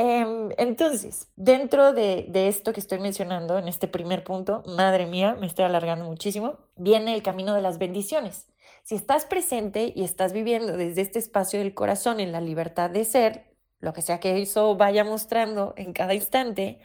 Em, 0.00 0.50
entonces, 0.58 1.26
dentro 1.34 1.92
de, 1.92 2.30
esto 2.32 2.72
que 2.72 2.78
estoy 2.78 3.00
mencionando, 3.00 3.58
en 3.58 3.66
este 3.66 3.88
primer 3.88 4.22
punto, 4.22 4.62
madre 4.64 5.06
mía, 5.06 5.36
me 5.40 5.48
estoy 5.48 5.64
alargando 5.64 6.04
muchísimo, 6.04 6.56
viene 6.76 7.14
el 7.14 7.24
camino 7.24 7.52
de 7.52 7.62
las 7.62 7.78
bendiciones. 7.78 8.46
Si 8.84 8.94
estás 8.94 9.24
presente 9.26 9.92
y 9.96 10.04
estás 10.04 10.32
viviendo 10.32 10.76
desde 10.76 11.00
este 11.00 11.18
espacio 11.18 11.58
del 11.58 11.74
corazón 11.74 12.20
en 12.20 12.30
la 12.30 12.40
libertad 12.40 12.90
de 12.90 13.04
ser, 13.04 13.56
lo 13.80 13.92
que 13.92 14.02
sea 14.02 14.20
que 14.20 14.40
eso 14.40 14.76
vaya 14.76 15.02
mostrando 15.02 15.74
en 15.76 15.92
cada 15.92 16.14
instante, 16.14 16.78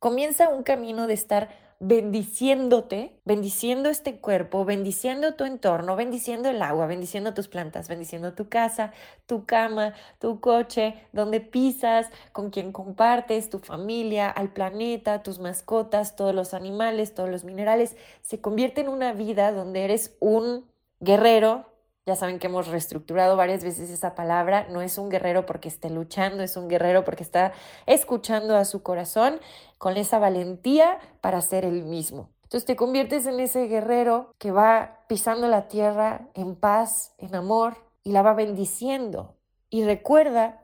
comienza 0.00 0.48
un 0.48 0.64
camino 0.64 1.06
de 1.06 1.14
estar 1.14 1.50
bendiciéndote, 1.80 3.20
bendiciendo 3.24 3.88
este 3.88 4.18
cuerpo, 4.20 4.64
bendiciendo 4.64 5.34
tu 5.34 5.44
entorno, 5.44 5.94
bendiciendo 5.94 6.48
el 6.48 6.60
agua, 6.60 6.86
bendiciendo 6.86 7.34
tus 7.34 7.46
plantas, 7.46 7.88
bendiciendo 7.88 8.34
tu 8.34 8.48
casa, 8.48 8.92
tu 9.26 9.46
cama, 9.46 9.94
tu 10.18 10.40
coche, 10.40 10.94
donde 11.12 11.40
pisas, 11.40 12.08
con 12.32 12.50
quien 12.50 12.72
compartes, 12.72 13.48
tu 13.48 13.60
familia, 13.60 14.28
al 14.28 14.52
planeta, 14.52 15.22
tus 15.22 15.38
mascotas, 15.38 16.16
todos 16.16 16.34
los 16.34 16.52
animales, 16.52 17.14
todos 17.14 17.30
los 17.30 17.44
minerales. 17.44 17.96
Se 18.22 18.40
convierte 18.40 18.80
en 18.80 18.88
una 18.88 19.12
vida 19.12 19.52
donde 19.52 19.84
eres 19.84 20.16
un 20.18 20.64
guerrero 20.98 21.67
ya 22.08 22.16
saben 22.16 22.38
que 22.38 22.46
hemos 22.46 22.68
reestructurado 22.68 23.36
varias 23.36 23.62
veces 23.62 23.90
esa 23.90 24.14
palabra. 24.14 24.66
No 24.70 24.80
es 24.80 24.96
un 24.96 25.10
guerrero 25.10 25.44
porque 25.44 25.68
esté 25.68 25.90
luchando, 25.90 26.42
es 26.42 26.56
un 26.56 26.66
guerrero 26.66 27.04
porque 27.04 27.22
está 27.22 27.52
escuchando 27.84 28.56
a 28.56 28.64
su 28.64 28.82
corazón 28.82 29.40
con 29.76 29.98
esa 29.98 30.18
valentía 30.18 30.98
para 31.20 31.42
ser 31.42 31.66
el 31.66 31.84
mismo. 31.84 32.30
Entonces 32.44 32.64
te 32.64 32.76
conviertes 32.76 33.26
en 33.26 33.40
ese 33.40 33.66
guerrero 33.66 34.32
que 34.38 34.52
va 34.52 35.04
pisando 35.06 35.48
la 35.48 35.68
tierra 35.68 36.30
en 36.32 36.56
paz, 36.56 37.12
en 37.18 37.34
amor 37.34 37.76
y 38.02 38.12
la 38.12 38.22
va 38.22 38.32
bendiciendo. 38.32 39.36
Y 39.68 39.84
recuerda 39.84 40.62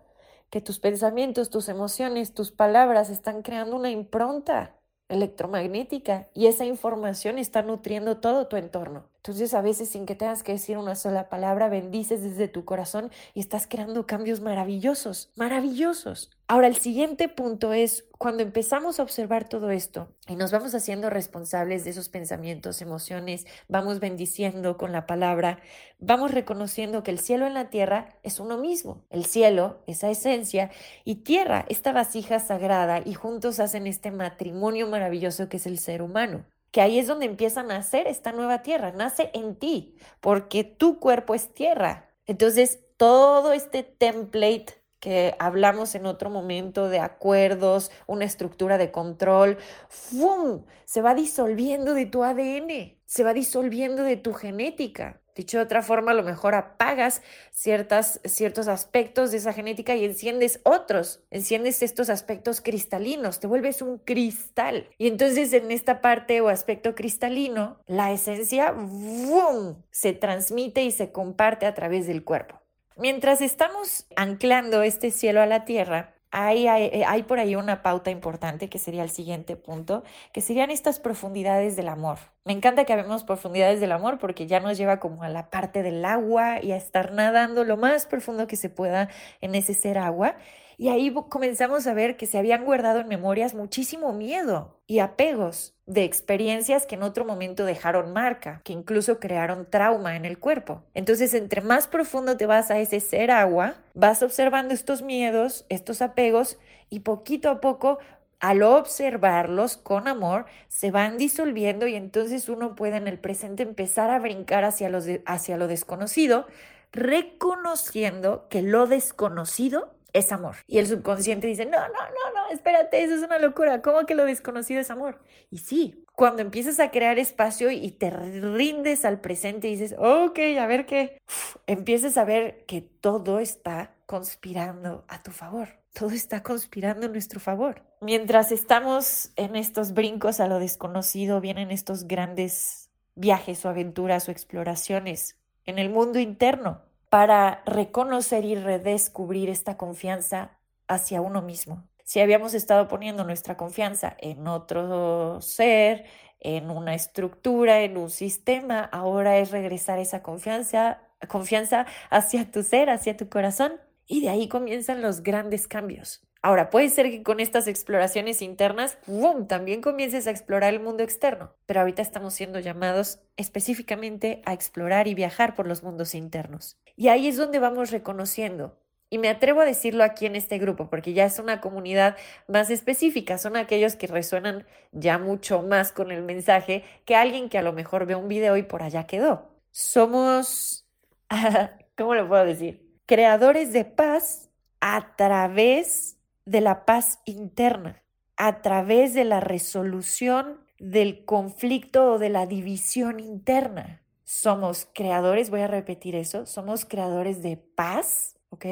que 0.49 0.63
tus 0.63 0.79
pensamientos, 0.79 1.51
tus 1.51 1.69
emociones, 1.69 2.33
tus 2.33 2.53
palabras 2.53 3.11
están 3.11 3.43
creando 3.43 3.77
una 3.77 3.91
impronta 3.91 4.77
electromagnética 5.09 6.31
y 6.33 6.47
esa 6.47 6.65
información 6.65 7.37
está 7.37 7.61
nutriendo 7.61 8.17
todo 8.17 8.47
tu 8.47 8.57
entorno. 8.57 9.11
Entonces 9.27 9.55
a 9.55 9.63
veces 9.63 9.89
sin 9.89 10.05
que 10.05 10.15
tengas 10.15 10.43
que 10.43 10.53
decir 10.53 10.77
una 10.77 10.97
sola 10.97 11.31
palabra, 11.31 11.71
bendices 11.71 12.23
desde 12.23 12.47
tu 12.47 12.67
corazón 12.67 13.11
y 13.33 13.41
estás 13.41 13.67
creando 13.67 14.07
cambios 14.07 14.43
maravillosos, 14.43 15.31
maravillosos. 15.35 16.31
Ahora 16.47 16.67
el 16.67 16.77
siguiente 16.77 17.31
punto 17.31 17.73
es 17.73 18.05
cuando 18.19 18.43
empezamos 18.43 19.01
a 19.01 19.03
observar 19.03 19.49
todo 19.49 19.71
esto 19.71 20.11
y 20.29 20.37
nos 20.37 20.53
vamos 20.53 20.75
haciendo 20.75 21.09
responsables 21.09 21.85
de 21.85 21.93
esos 21.93 22.11
pensamientos, 22.11 22.83
emociones, 22.83 23.47
vamos 23.67 23.99
bendiciendo 23.99 24.77
con 24.77 24.93
la 24.93 25.07
palabra, 25.07 25.59
vamos 25.99 26.33
reconociendo 26.33 27.03
que 27.03 27.11
el 27.11 27.19
cielo 27.19 27.47
en 27.47 27.55
la 27.55 27.71
tierra 27.71 28.19
es 28.25 28.41
uno 28.41 28.59
mismo. 28.59 29.07
El 29.09 29.25
cielo, 29.25 29.79
esa 29.87 30.11
esencia, 30.11 30.71
y 31.03 31.15
tierra, 31.23 31.65
esta 31.71 31.93
vasija 31.93 32.41
sagrada, 32.41 33.01
y 33.03 33.15
juntos 33.15 33.59
hacen 33.59 33.87
este 33.87 34.11
matrimonio 34.11 34.87
maravilloso 34.87 35.49
que 35.49 35.57
es 35.57 35.65
el 35.67 35.79
ser 35.79 36.03
humano 36.03 36.45
que 36.75 36.81
ahí 36.81 36.99
es 36.99 37.07
donde 37.07 37.27
empieza 37.27 37.61
a 37.61 37.63
nacer 37.63 38.09
esta 38.09 38.33
nueva 38.33 38.63
tierra, 38.63 38.91
nace 38.91 39.31
en 39.33 39.55
ti, 39.55 39.95
porque 40.21 40.65
tu 40.65 40.99
cuerpo 40.99 41.37
es 41.37 41.55
tierra. 41.55 42.11
Entonces, 42.27 42.81
todo 42.97 43.53
este 43.53 43.85
template 43.85 44.83
que 44.99 45.37
hablamos 45.39 45.95
en 45.95 46.05
otro 46.05 46.31
momento 46.31 46.89
de 46.89 46.99
acuerdos, 46.99 47.93
una 48.09 48.25
estructura 48.25 48.77
de 48.77 48.91
control, 48.91 49.59
¡fum! 49.89 50.65
se 50.85 51.01
va 51.01 51.15
disolviendo 51.15 51.95
de 51.95 52.07
tu 52.07 52.25
ADN, 52.25 52.99
se 53.05 53.23
va 53.23 53.35
disolviendo 53.35 54.03
de 54.03 54.17
tu 54.17 54.35
genética. 54.35 55.21
Dicho 55.35 55.59
de 55.59 55.65
otra 55.65 55.83
forma, 55.83 56.13
a 56.13 56.15
lo 56.15 56.23
mejor 56.23 56.55
apagas 56.55 57.21
ciertas, 57.51 58.21
ciertos 58.25 58.69
aspectos 58.69 59.33
de 59.33 59.39
esa 59.39 59.53
genética 59.53 59.97
y 59.97 60.05
enciendes 60.05 60.61
otros, 60.63 61.25
enciendes 61.31 61.83
estos 61.83 62.09
aspectos 62.09 62.61
cristalinos, 62.61 63.41
te 63.41 63.49
vuelves 63.49 63.83
un 63.83 63.99
cristal. 63.99 64.89
Y 64.97 65.09
entonces 65.09 65.53
en 65.53 65.73
esta 65.73 66.01
parte 66.01 66.41
o 66.41 66.49
aspecto 66.49 66.95
cristalino, 66.95 67.81
la 67.87 68.13
esencia 68.13 68.71
¡boom! 68.71 69.83
se 69.91 70.13
transmite 70.13 70.85
y 70.85 70.93
se 70.93 71.11
comparte 71.11 71.67
a 71.67 71.75
través 71.75 72.07
del 72.07 72.23
cuerpo. 72.23 72.61
Mientras 72.97 73.41
estamos 73.41 74.07
anclando 74.15 74.83
este 74.83 75.11
cielo 75.11 75.41
a 75.41 75.47
la 75.47 75.65
tierra, 75.65 76.14
hay, 76.35 76.67
eh, 76.67 77.05
hay, 77.07 77.23
por 77.23 77.39
ahí 77.39 77.55
una 77.55 77.81
pauta 77.81 78.11
importante 78.11 78.69
que 78.69 78.81
sería 78.81 79.05
el 79.05 79.11
siguiente 79.11 79.55
punto, 79.55 80.03
que 80.33 80.41
serían 80.41 80.71
estas 80.71 80.99
profundidades 80.99 81.77
del 81.77 81.89
amor. 81.89 82.19
Me 82.45 82.53
encanta 82.53 82.85
que 82.85 82.93
hablemos 82.93 83.23
profundidades 83.23 83.79
del 83.81 83.93
amor 83.93 84.19
porque 84.19 84.49
ya 84.49 84.59
nos 84.59 84.77
lleva 84.77 84.99
como 84.99 85.23
a 85.23 85.29
la 85.29 85.49
parte 85.49 85.85
del 85.85 86.05
agua 86.05 86.61
y 86.61 86.73
a 86.73 86.77
estar 86.77 87.13
nadando 87.13 87.63
lo 87.63 87.77
más 87.77 88.07
profundo 88.07 88.49
que 88.49 88.57
se 88.57 88.69
pueda 88.69 89.09
en 89.41 89.55
ese 89.55 89.75
ser 89.75 89.97
agua. 89.97 90.35
Y 90.77 90.89
ahí 90.89 91.15
comenzamos 91.29 91.87
a 91.87 91.95
ver 91.95 92.17
que 92.17 92.27
se 92.27 92.39
habían 92.39 92.65
guardado 92.65 93.01
en 93.01 93.09
memorias 93.09 93.55
muchísimo 93.55 94.13
miedo 94.13 94.81
y 94.87 94.99
apegos 94.99 95.75
de 95.87 96.05
experiencias 96.05 96.87
que 96.87 96.95
en 96.95 97.03
otro 97.03 97.25
momento 97.25 97.65
dejaron 97.65 98.13
marca, 98.13 98.61
que 98.65 98.73
incluso 98.73 99.21
crearon 99.21 99.69
trauma 99.69 100.17
en 100.17 100.25
el 100.25 100.39
cuerpo. 100.39 100.83
Entonces, 100.95 101.35
entre 101.35 101.61
más 101.61 101.87
profundo 101.87 102.37
te 102.37 102.47
vas 102.47 102.71
a 102.71 102.79
ese 102.79 103.01
ser 103.01 103.31
agua, 103.31 103.77
vas 103.95 104.23
observando 104.23 104.75
estos 104.75 105.03
miedos, 105.03 105.67
estos 105.69 106.03
apegos 106.03 106.59
y 106.91 107.01
poquito 107.01 107.51
a 107.51 107.61
poco 107.61 107.99
al 108.41 108.63
observarlos 108.63 109.79
con 109.79 110.07
amor, 110.07 110.45
se 110.69 110.91
van 110.91 111.17
disolviendo 111.17 111.87
y 111.87 111.95
entonces 111.95 112.49
uno 112.51 112.75
puede 112.75 112.97
en 112.97 113.09
el 113.09 113.19
presente 113.19 113.63
empezar 113.63 114.11
a 114.11 114.19
brincar 114.19 114.65
hacia, 114.65 114.91
los 114.91 115.07
hacia 115.25 115.57
lo 115.57 115.67
desconocido, 115.67 116.47
reconociendo 116.93 118.47
que 118.51 118.61
lo 118.61 118.87
desconocido 118.87 119.95
es 120.15 120.33
amor. 120.33 120.57
Y 120.67 120.79
el 120.79 120.87
subconsciente 120.87 121.47
dice, 121.47 121.67
no, 121.67 121.77
no, 121.77 121.87
no, 121.87 122.35
no, 122.35 122.51
espérate, 122.53 123.03
eso 123.03 123.17
es 123.17 123.23
una 123.23 123.39
locura. 123.39 123.83
¿Cómo 123.83 124.07
que 124.07 124.15
lo 124.15 124.25
desconocido 124.25 124.81
es 124.81 124.91
amor? 124.91 125.21
Y 125.51 125.59
sí, 125.59 126.05
cuando 126.15 126.41
empiezas 126.41 126.81
a 126.81 126.91
crear 126.91 127.19
espacio 127.19 127.71
y 127.71 127.91
te 127.91 128.11
rindes 128.11 129.05
al 129.05 129.21
presente 129.21 129.69
y 129.69 129.73
dices, 129.73 129.97
ok, 129.99 130.39
a 130.59 130.67
ver 130.67 130.87
qué, 130.87 131.21
empiezas 131.67 132.17
a 132.17 132.25
ver 132.25 132.65
que 132.65 132.81
todo 132.81 133.41
está 133.41 133.97
conspirando 134.07 135.05
a 135.09 135.23
tu 135.23 135.33
favor. 135.33 135.69
Todo 135.93 136.11
está 136.11 136.43
conspirando 136.43 137.07
en 137.07 137.13
nuestro 137.13 137.41
favor. 137.41 137.83
Mientras 138.01 138.53
estamos 138.53 139.33
en 139.37 139.57
estos 139.57 139.95
brincos 139.95 140.39
a 140.39 140.47
lo 140.47 140.61
desconocido, 140.61 141.41
vienen 141.41 141.73
estos 141.73 142.05
grandes 142.05 142.91
viajes 143.17 143.65
o 143.65 143.69
aventuras 143.69 144.29
o 144.29 144.33
exploraciones 144.33 145.37
en 145.67 145.79
el 145.79 145.91
mundo 145.91 146.19
interno 146.21 146.83
para 147.15 147.63
reconocer 147.65 148.45
y 148.45 148.57
redescubrir 148.57 149.49
esta 149.49 149.77
confianza 149.77 150.59
hacia 150.89 151.21
uno 151.21 151.43
mismo. 151.43 151.89
Si 152.03 152.19
habíamos 152.19 152.55
estado 152.55 152.89
poniendo 152.89 153.23
nuestra 153.23 153.57
confianza 153.57 154.17
en 154.19 154.49
otro 154.49 155.41
ser, 155.41 156.07
en 156.41 156.73
una 156.73 156.97
estructura, 156.97 157.83
en 157.83 157.99
un 157.99 158.11
sistema, 158.11 158.81
ahora 158.81 159.39
es 159.39 159.53
regresar 159.53 160.01
esa 160.01 160.25
confianza, 160.25 161.03
confianza 161.29 161.87
hacia 162.11 162.51
tu 162.51 162.65
ser, 162.65 162.91
hacia 162.91 163.17
tu 163.17 163.29
corazón. 163.29 163.75
Y 164.07 164.21
de 164.21 164.29
ahí 164.29 164.49
comienzan 164.49 165.03
los 165.03 165.23
grandes 165.23 165.67
cambios. 165.67 166.23
Ahora, 166.45 166.69
puede 166.69 166.91
ser 166.91 167.11
que 167.11 167.23
con 167.23 167.41
estas 167.41 167.67
exploraciones 167.69 168.43
internas, 168.43 168.99
¡boom!, 169.07 169.49
también 169.49 169.81
comiences 169.81 170.27
a 170.27 170.31
explorar 170.31 170.75
el 170.75 170.81
mundo 170.81 171.03
externo, 171.03 171.55
pero 171.65 171.81
ahorita 171.81 172.03
estamos 172.03 172.35
siendo 172.35 172.61
llamados 172.61 173.21
específicamente 173.39 174.43
a 174.45 174.53
explorar 174.53 175.09
y 175.09 175.15
viajar 175.15 175.55
por 175.55 175.67
los 175.67 175.83
mundos 175.83 176.15
internos. 176.15 176.77
Y 176.97 177.09
ahí 177.09 177.29
es 177.29 177.39
donde 177.39 177.61
vamos 177.61 177.91
reconociendo. 177.93 178.79
Y 179.09 179.17
me 179.17 179.31
atrevo 179.31 179.63
a 179.63 179.65
decirlo 179.65 180.05
aquí 180.05 180.27
en 180.27 180.37
este 180.37 180.59
grupo, 180.59 180.91
porque 180.91 181.15
ya 181.15 181.25
es 181.25 181.39
una 181.39 181.63
comunidad 181.63 182.15
más 182.47 182.69
específica, 182.69 183.39
son 183.39 183.57
aquellos 183.57 183.97
que 183.97 184.07
resuenan 184.07 184.67
ya 184.93 185.19
mucho 185.19 185.63
más 185.63 185.93
con 185.93 186.13
el 186.13 186.23
mensaje 186.23 186.85
que 187.07 187.17
alguien 187.17 187.49
que 187.49 187.57
a 187.57 187.63
lo 187.63 187.73
mejor 187.73 188.05
ve 188.05 188.17
un 188.17 188.29
video 188.29 188.59
y 188.59 188.65
por 188.65 188.83
allá 188.83 189.07
quedó. 189.07 189.51
Somos, 189.71 190.87
¿cómo 191.97 192.15
lo 192.15 192.29
puedo 192.29 192.45
decir? 192.45 192.84
Creadores 193.07 193.75
de 193.75 193.85
paz 193.85 194.49
a 194.81 195.15
través 195.17 196.17
de 196.47 196.63
la 196.63 196.87
paz 196.87 197.19
interna, 197.27 198.03
a 198.39 198.63
través 198.63 199.13
de 199.13 199.25
la 199.25 199.41
resolución 199.41 200.61
del 200.79 201.27
conflicto 201.27 202.13
o 202.13 202.19
de 202.19 202.31
la 202.31 202.47
división 202.47 203.21
interna. 203.21 204.03
Somos 204.25 204.89
creadores, 204.95 205.51
voy 205.51 205.61
a 205.61 205.67
repetir 205.67 206.17
eso, 206.17 206.47
somos 206.47 206.87
creadores 206.87 207.43
de 207.43 207.59
paz, 207.59 208.37
¿ok? 208.49 208.65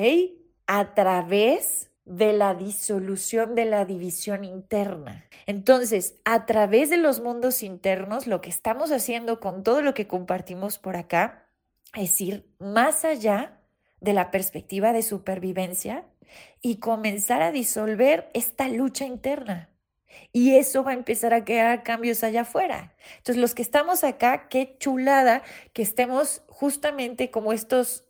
A 0.66 0.94
través 0.94 1.90
de 2.06 2.32
la 2.32 2.54
disolución 2.54 3.54
de 3.54 3.66
la 3.66 3.84
división 3.84 4.44
interna. 4.44 5.26
Entonces, 5.44 6.16
a 6.24 6.46
través 6.46 6.88
de 6.88 6.96
los 6.96 7.20
mundos 7.20 7.62
internos, 7.62 8.26
lo 8.26 8.40
que 8.40 8.48
estamos 8.48 8.92
haciendo 8.92 9.40
con 9.40 9.62
todo 9.62 9.82
lo 9.82 9.92
que 9.92 10.06
compartimos 10.06 10.78
por 10.78 10.96
acá 10.96 11.46
es 11.94 12.18
ir 12.22 12.50
más 12.58 13.04
allá 13.04 13.58
de 14.02 14.12
la 14.12 14.30
perspectiva 14.30 14.92
de 14.92 15.02
supervivencia 15.02 16.04
y 16.60 16.76
comenzar 16.76 17.40
a 17.40 17.52
disolver 17.52 18.28
esta 18.34 18.68
lucha 18.68 19.06
interna. 19.06 19.70
Y 20.32 20.56
eso 20.56 20.84
va 20.84 20.90
a 20.90 20.94
empezar 20.94 21.32
a 21.32 21.44
crear 21.44 21.82
cambios 21.82 22.22
allá 22.22 22.42
afuera. 22.42 22.94
Entonces, 23.18 23.40
los 23.40 23.54
que 23.54 23.62
estamos 23.62 24.04
acá, 24.04 24.48
qué 24.48 24.76
chulada 24.78 25.42
que 25.72 25.82
estemos 25.82 26.42
justamente 26.48 27.30
como 27.30 27.52
estos, 27.52 28.04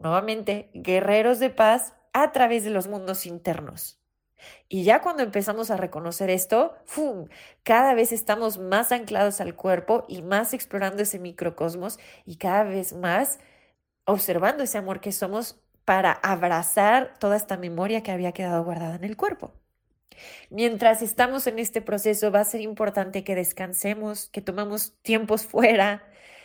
nuevamente, 0.00 0.70
guerreros 0.74 1.38
de 1.38 1.50
paz 1.50 1.94
a 2.12 2.32
través 2.32 2.64
de 2.64 2.70
los 2.70 2.88
mundos 2.88 3.26
internos. 3.26 4.00
Y 4.68 4.84
ya 4.84 5.00
cuando 5.00 5.22
empezamos 5.22 5.70
a 5.70 5.76
reconocer 5.76 6.30
esto, 6.30 6.74
¡fum! 6.84 7.28
cada 7.62 7.94
vez 7.94 8.12
estamos 8.12 8.58
más 8.58 8.92
anclados 8.92 9.40
al 9.40 9.54
cuerpo 9.54 10.04
y 10.08 10.22
más 10.22 10.54
explorando 10.54 11.02
ese 11.02 11.18
microcosmos 11.18 11.98
y 12.26 12.36
cada 12.36 12.64
vez 12.64 12.92
más 12.92 13.38
observando 14.04 14.62
ese 14.64 14.78
amor 14.78 15.00
que 15.00 15.12
somos 15.12 15.60
para 15.84 16.12
abrazar 16.12 17.14
toda 17.18 17.36
esta 17.36 17.56
memoria 17.56 18.02
que 18.02 18.10
había 18.10 18.32
quedado 18.32 18.64
guardada 18.64 18.96
en 18.96 19.04
el 19.04 19.16
cuerpo. 19.16 19.52
Mientras 20.50 21.02
estamos 21.02 21.46
en 21.46 21.58
este 21.58 21.82
proceso 21.82 22.30
va 22.30 22.40
a 22.40 22.44
ser 22.44 22.60
importante 22.60 23.24
que 23.24 23.34
descansemos, 23.34 24.28
que 24.30 24.40
tomemos 24.40 24.94
tiempos 25.02 25.44
fuera, 25.44 26.02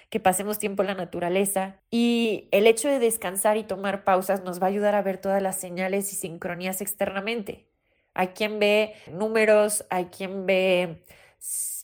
que 0.10 0.19
pasemos 0.19 0.58
tiempo 0.58 0.82
en 0.82 0.88
la 0.88 0.95
naturaleza 0.95 1.80
y 1.91 2.48
el 2.52 2.65
hecho 2.65 2.89
de 2.89 3.00
descansar 3.00 3.58
y 3.58 3.63
tomar 3.63 4.04
pausas 4.04 4.43
nos 4.43 4.60
va 4.62 4.65
a 4.65 4.69
ayudar 4.69 4.95
a 4.95 5.04
ver 5.04 5.19
todas 5.19 5.41
las 5.41 5.60
señales 5.60 6.12
y 6.13 6.15
sincronías 6.15 6.82
externamente. 6.82 7.67
Hay 8.15 8.30
quien 8.30 8.60
ve 8.60 8.95
números, 9.12 9.86
hay 9.89 10.06
quien 10.06 10.45
ve 10.48 11.04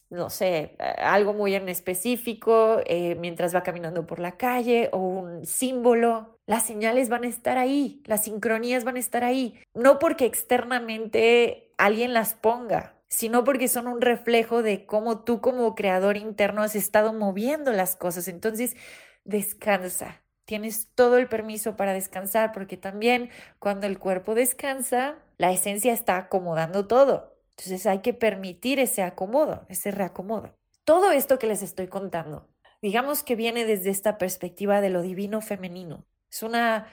no 0.09 0.29
sé, 0.29 0.75
algo 0.97 1.33
muy 1.33 1.55
en 1.55 1.69
específico 1.69 2.79
eh, 2.85 3.15
mientras 3.19 3.55
va 3.55 3.63
caminando 3.63 4.05
por 4.05 4.19
la 4.19 4.37
calle 4.37 4.89
o 4.91 4.99
un 4.99 5.45
símbolo. 5.45 6.37
Las 6.45 6.63
señales 6.63 7.09
van 7.09 7.23
a 7.23 7.27
estar 7.27 7.57
ahí, 7.57 8.01
las 8.05 8.23
sincronías 8.23 8.83
van 8.83 8.97
a 8.97 8.99
estar 8.99 9.23
ahí, 9.23 9.59
no 9.73 9.97
porque 9.99 10.25
externamente 10.25 11.71
alguien 11.77 12.13
las 12.13 12.35
ponga, 12.35 12.95
sino 13.07 13.43
porque 13.43 13.67
son 13.67 13.87
un 13.87 14.01
reflejo 14.01 14.61
de 14.61 14.85
cómo 14.85 15.23
tú 15.23 15.41
como 15.41 15.75
creador 15.75 16.17
interno 16.17 16.63
has 16.63 16.75
estado 16.75 17.13
moviendo 17.13 17.71
las 17.71 17.95
cosas. 17.95 18.27
Entonces, 18.27 18.75
descansa. 19.23 20.21
Tienes 20.45 20.89
todo 20.93 21.17
el 21.17 21.27
permiso 21.27 21.75
para 21.75 21.93
descansar, 21.93 22.51
porque 22.51 22.77
también 22.77 23.29
cuando 23.57 23.87
el 23.87 23.97
cuerpo 23.97 24.35
descansa, 24.35 25.15
la 25.37 25.51
esencia 25.51 25.91
está 25.91 26.17
acomodando 26.17 26.87
todo. 26.87 27.35
Entonces 27.57 27.85
hay 27.85 27.99
que 27.99 28.13
permitir 28.13 28.79
ese 28.79 29.03
acomodo, 29.03 29.65
ese 29.69 29.91
reacomodo. 29.91 30.57
Todo 30.83 31.11
esto 31.11 31.39
que 31.39 31.47
les 31.47 31.61
estoy 31.61 31.87
contando, 31.87 32.49
digamos 32.81 33.23
que 33.23 33.35
viene 33.35 33.65
desde 33.65 33.89
esta 33.89 34.17
perspectiva 34.17 34.81
de 34.81 34.89
lo 34.89 35.01
divino 35.01 35.41
femenino. 35.41 36.05
Es 36.29 36.43
una, 36.43 36.87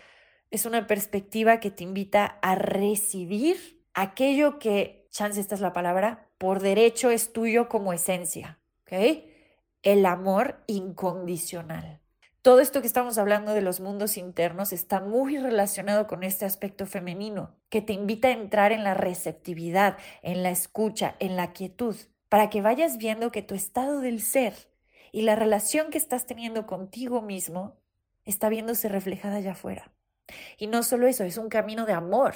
es 0.50 0.66
una 0.66 0.86
perspectiva 0.86 1.58
que 1.60 1.70
te 1.70 1.84
invita 1.84 2.38
a 2.42 2.54
recibir 2.54 3.82
aquello 3.92 4.58
que, 4.58 5.08
chance 5.10 5.40
esta 5.40 5.54
es 5.54 5.60
la 5.60 5.72
palabra, 5.72 6.28
por 6.38 6.60
derecho 6.60 7.10
es 7.10 7.32
tuyo 7.32 7.68
como 7.68 7.92
esencia. 7.92 8.60
¿Ok? 8.82 9.24
El 9.82 10.06
amor 10.06 10.62
incondicional. 10.66 12.01
Todo 12.42 12.58
esto 12.58 12.80
que 12.80 12.88
estamos 12.88 13.18
hablando 13.18 13.54
de 13.54 13.62
los 13.62 13.78
mundos 13.78 14.16
internos 14.16 14.72
está 14.72 14.98
muy 14.98 15.38
relacionado 15.38 16.08
con 16.08 16.24
este 16.24 16.44
aspecto 16.44 16.86
femenino, 16.86 17.54
que 17.68 17.82
te 17.82 17.92
invita 17.92 18.26
a 18.26 18.32
entrar 18.32 18.72
en 18.72 18.82
la 18.82 18.94
receptividad, 18.94 19.96
en 20.22 20.42
la 20.42 20.50
escucha, 20.50 21.14
en 21.20 21.36
la 21.36 21.52
quietud, 21.52 21.94
para 22.28 22.50
que 22.50 22.60
vayas 22.60 22.98
viendo 22.98 23.30
que 23.30 23.42
tu 23.42 23.54
estado 23.54 24.00
del 24.00 24.20
ser 24.20 24.54
y 25.12 25.22
la 25.22 25.36
relación 25.36 25.90
que 25.90 25.98
estás 25.98 26.26
teniendo 26.26 26.66
contigo 26.66 27.22
mismo 27.22 27.76
está 28.24 28.48
viéndose 28.48 28.88
reflejada 28.88 29.36
allá 29.36 29.52
afuera. 29.52 29.92
Y 30.58 30.66
no 30.66 30.82
solo 30.82 31.06
eso, 31.06 31.22
es 31.22 31.38
un 31.38 31.48
camino 31.48 31.86
de 31.86 31.92
amor. 31.92 32.34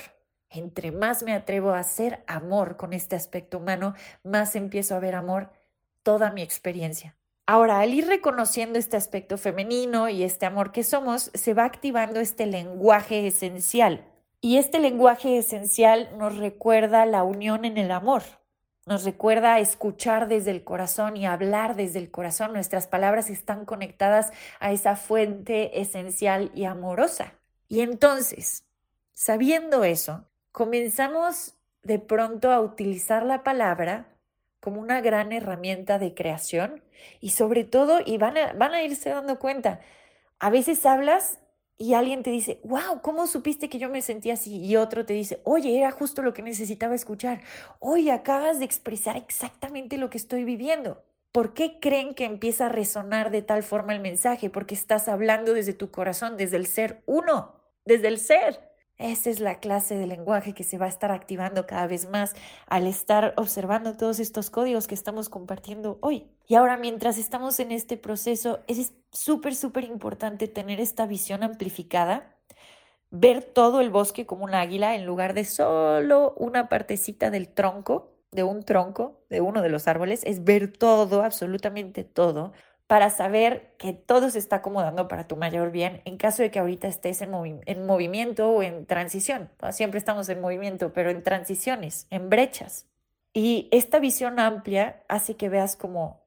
Entre 0.50 0.92
más 0.92 1.24
me 1.24 1.32
atrevo 1.32 1.70
a 1.70 1.80
hacer 1.80 2.22
amor 2.28 2.76
con 2.76 2.92
este 2.92 3.16
aspecto 3.16 3.58
humano, 3.58 3.94
más 4.22 4.54
empiezo 4.54 4.94
a 4.94 5.00
ver 5.00 5.16
amor 5.16 5.50
toda 6.04 6.30
mi 6.30 6.42
experiencia 6.42 7.16
Ahora, 7.46 7.78
al 7.78 7.94
ir 7.94 8.08
reconociendo 8.08 8.78
este 8.78 8.96
aspecto 8.96 9.38
femenino 9.38 10.08
y 10.08 10.24
este 10.24 10.46
amor 10.46 10.72
que 10.72 10.82
somos, 10.82 11.30
se 11.32 11.54
va 11.54 11.64
activando 11.64 12.18
este 12.18 12.44
lenguaje 12.46 13.26
esencial. 13.26 14.04
Y 14.40 14.58
este 14.58 14.80
lenguaje 14.80 15.38
esencial 15.38 16.10
nos 16.18 16.36
recuerda 16.36 17.06
la 17.06 17.22
unión 17.22 17.64
en 17.64 17.78
el 17.78 17.90
amor, 17.92 18.22
nos 18.86 19.04
recuerda 19.04 19.58
escuchar 19.58 20.28
desde 20.28 20.52
el 20.52 20.62
corazón 20.62 21.16
y 21.16 21.26
hablar 21.26 21.74
desde 21.74 21.98
el 21.98 22.10
corazón. 22.10 22.52
Nuestras 22.52 22.86
palabras 22.86 23.30
están 23.30 23.64
conectadas 23.64 24.30
a 24.60 24.70
esa 24.70 24.94
fuente 24.94 25.80
esencial 25.80 26.52
y 26.54 26.66
amorosa. 26.66 27.34
Y 27.68 27.80
entonces, 27.80 28.64
sabiendo 29.12 29.82
eso, 29.82 30.24
comenzamos 30.52 31.54
de 31.82 31.98
pronto 31.98 32.52
a 32.52 32.60
utilizar 32.60 33.24
la 33.24 33.42
palabra 33.42 34.06
como 34.66 34.80
una 34.80 35.00
gran 35.00 35.30
herramienta 35.30 36.00
de 36.00 36.12
creación 36.12 36.82
y 37.20 37.30
sobre 37.30 37.62
todo, 37.62 38.00
y 38.04 38.18
van 38.18 38.36
a, 38.36 38.52
van 38.54 38.74
a 38.74 38.82
irse 38.82 39.10
dando 39.10 39.38
cuenta, 39.38 39.78
a 40.40 40.50
veces 40.50 40.84
hablas 40.84 41.38
y 41.78 41.94
alguien 41.94 42.24
te 42.24 42.30
dice, 42.30 42.58
wow, 42.64 43.00
¿cómo 43.00 43.28
supiste 43.28 43.68
que 43.68 43.78
yo 43.78 43.88
me 43.88 44.02
sentía 44.02 44.34
así? 44.34 44.56
Y 44.56 44.74
otro 44.74 45.06
te 45.06 45.12
dice, 45.14 45.40
oye, 45.44 45.78
era 45.78 45.92
justo 45.92 46.20
lo 46.20 46.34
que 46.34 46.42
necesitaba 46.42 46.96
escuchar. 46.96 47.42
Oye, 47.78 48.10
acabas 48.10 48.58
de 48.58 48.64
expresar 48.64 49.16
exactamente 49.16 49.98
lo 49.98 50.10
que 50.10 50.18
estoy 50.18 50.42
viviendo. 50.42 51.04
¿Por 51.30 51.54
qué 51.54 51.78
creen 51.78 52.16
que 52.16 52.24
empieza 52.24 52.66
a 52.66 52.68
resonar 52.68 53.30
de 53.30 53.42
tal 53.42 53.62
forma 53.62 53.94
el 53.94 54.00
mensaje? 54.00 54.50
Porque 54.50 54.74
estás 54.74 55.06
hablando 55.06 55.54
desde 55.54 55.74
tu 55.74 55.92
corazón, 55.92 56.36
desde 56.36 56.56
el 56.56 56.66
ser 56.66 57.04
uno, 57.06 57.54
desde 57.84 58.08
el 58.08 58.18
ser. 58.18 58.65
Esa 58.98 59.28
es 59.28 59.40
la 59.40 59.60
clase 59.60 59.96
de 59.96 60.06
lenguaje 60.06 60.54
que 60.54 60.64
se 60.64 60.78
va 60.78 60.86
a 60.86 60.88
estar 60.88 61.12
activando 61.12 61.66
cada 61.66 61.86
vez 61.86 62.08
más 62.08 62.34
al 62.66 62.86
estar 62.86 63.34
observando 63.36 63.94
todos 63.94 64.20
estos 64.20 64.48
códigos 64.48 64.86
que 64.86 64.94
estamos 64.94 65.28
compartiendo 65.28 65.98
hoy. 66.00 66.30
Y 66.46 66.54
ahora, 66.54 66.78
mientras 66.78 67.18
estamos 67.18 67.60
en 67.60 67.72
este 67.72 67.98
proceso, 67.98 68.60
es 68.68 68.94
súper, 69.12 69.54
súper 69.54 69.84
importante 69.84 70.48
tener 70.48 70.80
esta 70.80 71.06
visión 71.06 71.42
amplificada, 71.42 72.36
ver 73.10 73.42
todo 73.42 73.80
el 73.82 73.90
bosque 73.90 74.24
como 74.24 74.44
un 74.44 74.54
águila 74.54 74.94
en 74.94 75.04
lugar 75.04 75.34
de 75.34 75.44
solo 75.44 76.34
una 76.38 76.68
partecita 76.70 77.30
del 77.30 77.48
tronco, 77.48 78.14
de 78.32 78.44
un 78.44 78.64
tronco, 78.64 79.20
de 79.28 79.42
uno 79.42 79.60
de 79.60 79.68
los 79.68 79.88
árboles, 79.88 80.22
es 80.24 80.42
ver 80.44 80.72
todo, 80.72 81.22
absolutamente 81.22 82.02
todo, 82.04 82.52
para 82.86 83.10
saber 83.10 83.74
que 83.78 83.92
todo 83.92 84.30
se 84.30 84.38
está 84.38 84.56
acomodando 84.56 85.08
para 85.08 85.26
tu 85.26 85.36
mayor 85.36 85.72
bien 85.72 86.02
en 86.04 86.16
caso 86.16 86.42
de 86.42 86.50
que 86.50 86.58
ahorita 86.60 86.86
estés 86.86 87.20
en, 87.20 87.32
en 87.66 87.86
movimiento 87.86 88.48
o 88.50 88.62
en 88.62 88.86
transición. 88.86 89.50
Siempre 89.70 89.98
estamos 89.98 90.28
en 90.28 90.40
movimiento, 90.40 90.92
pero 90.92 91.10
en 91.10 91.22
transiciones, 91.22 92.06
en 92.10 92.30
brechas. 92.30 92.86
Y 93.32 93.68
esta 93.72 93.98
visión 93.98 94.38
amplia 94.38 95.02
hace 95.08 95.36
que 95.36 95.48
veas 95.48 95.76
como 95.76 96.22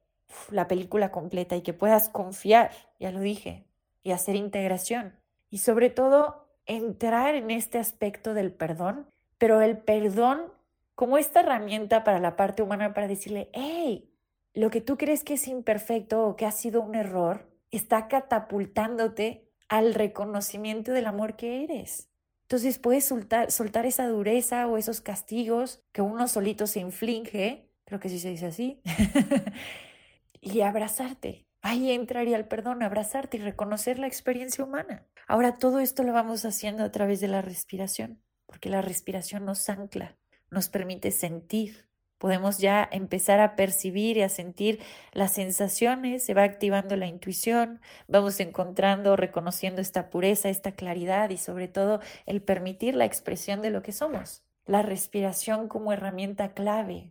la 0.50 0.68
película 0.68 1.10
completa 1.10 1.56
y 1.56 1.62
que 1.62 1.72
puedas 1.72 2.08
confiar, 2.08 2.70
ya 2.98 3.10
lo 3.10 3.20
dije, 3.20 3.64
y 4.02 4.12
hacer 4.12 4.36
integración. 4.36 5.14
Y 5.50 5.58
sobre 5.58 5.90
todo, 5.90 6.46
entrar 6.66 7.34
en 7.34 7.50
este 7.50 7.78
aspecto 7.78 8.34
del 8.34 8.52
perdón, 8.52 9.06
pero 9.38 9.60
el 9.60 9.78
perdón 9.78 10.52
como 10.94 11.16
esta 11.16 11.40
herramienta 11.40 12.04
para 12.04 12.20
la 12.20 12.36
parte 12.36 12.62
humana 12.62 12.92
para 12.92 13.08
decirle, 13.08 13.48
hey, 13.54 14.09
lo 14.54 14.70
que 14.70 14.80
tú 14.80 14.96
crees 14.96 15.24
que 15.24 15.34
es 15.34 15.46
imperfecto 15.48 16.26
o 16.26 16.36
que 16.36 16.46
ha 16.46 16.52
sido 16.52 16.82
un 16.82 16.94
error 16.94 17.50
está 17.70 18.08
catapultándote 18.08 19.48
al 19.68 19.94
reconocimiento 19.94 20.92
del 20.92 21.06
amor 21.06 21.36
que 21.36 21.62
eres. 21.64 22.10
Entonces 22.42 22.80
puedes 22.80 23.04
soltar, 23.04 23.86
esa 23.86 24.08
dureza 24.08 24.66
o 24.66 24.76
esos 24.76 25.00
castigos 25.00 25.84
que 25.92 26.02
uno 26.02 26.26
solito 26.26 26.66
se 26.66 26.80
inflige, 26.80 27.70
creo 27.84 28.00
que 28.00 28.08
sí 28.08 28.18
se 28.18 28.30
dice 28.30 28.46
así, 28.46 28.82
y 30.40 30.62
abrazarte. 30.62 31.46
Ahí 31.62 31.92
entraría 31.92 32.36
el 32.36 32.48
perdón, 32.48 32.82
abrazarte 32.82 33.36
y 33.36 33.40
reconocer 33.40 34.00
la 34.00 34.08
experiencia 34.08 34.64
humana. 34.64 35.06
Ahora 35.28 35.58
todo 35.58 35.78
esto 35.78 36.02
lo 36.02 36.12
vamos 36.12 36.44
haciendo 36.44 36.82
a 36.82 36.90
través 36.90 37.20
de 37.20 37.28
la 37.28 37.40
respiración, 37.40 38.20
porque 38.46 38.68
la 38.68 38.82
respiración 38.82 39.44
nos 39.44 39.68
ancla, 39.68 40.18
nos 40.50 40.68
permite 40.68 41.12
sentir, 41.12 41.89
podemos 42.20 42.58
ya 42.58 42.86
empezar 42.92 43.40
a 43.40 43.56
percibir 43.56 44.18
y 44.18 44.22
a 44.22 44.28
sentir 44.28 44.78
las 45.12 45.32
sensaciones, 45.32 46.22
se 46.22 46.34
va 46.34 46.42
activando 46.42 46.94
la 46.94 47.06
intuición, 47.06 47.80
vamos 48.08 48.40
encontrando, 48.40 49.16
reconociendo 49.16 49.80
esta 49.80 50.10
pureza, 50.10 50.50
esta 50.50 50.72
claridad 50.72 51.30
y 51.30 51.38
sobre 51.38 51.66
todo 51.66 52.00
el 52.26 52.42
permitir 52.42 52.94
la 52.94 53.06
expresión 53.06 53.62
de 53.62 53.70
lo 53.70 53.82
que 53.82 53.92
somos. 53.92 54.42
La 54.66 54.82
respiración 54.82 55.66
como 55.66 55.94
herramienta 55.94 56.52
clave, 56.52 57.10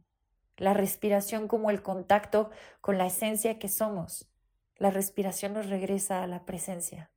la 0.57 0.75
respiración 0.75 1.47
como 1.47 1.71
el 1.71 1.81
contacto 1.81 2.51
con 2.79 2.99
la 2.99 3.07
esencia 3.07 3.57
que 3.57 3.67
somos. 3.67 4.29
La 4.77 4.91
respiración 4.91 5.53
nos 5.53 5.69
regresa 5.69 6.21
a 6.21 6.27
la 6.27 6.45
presencia. 6.45 7.09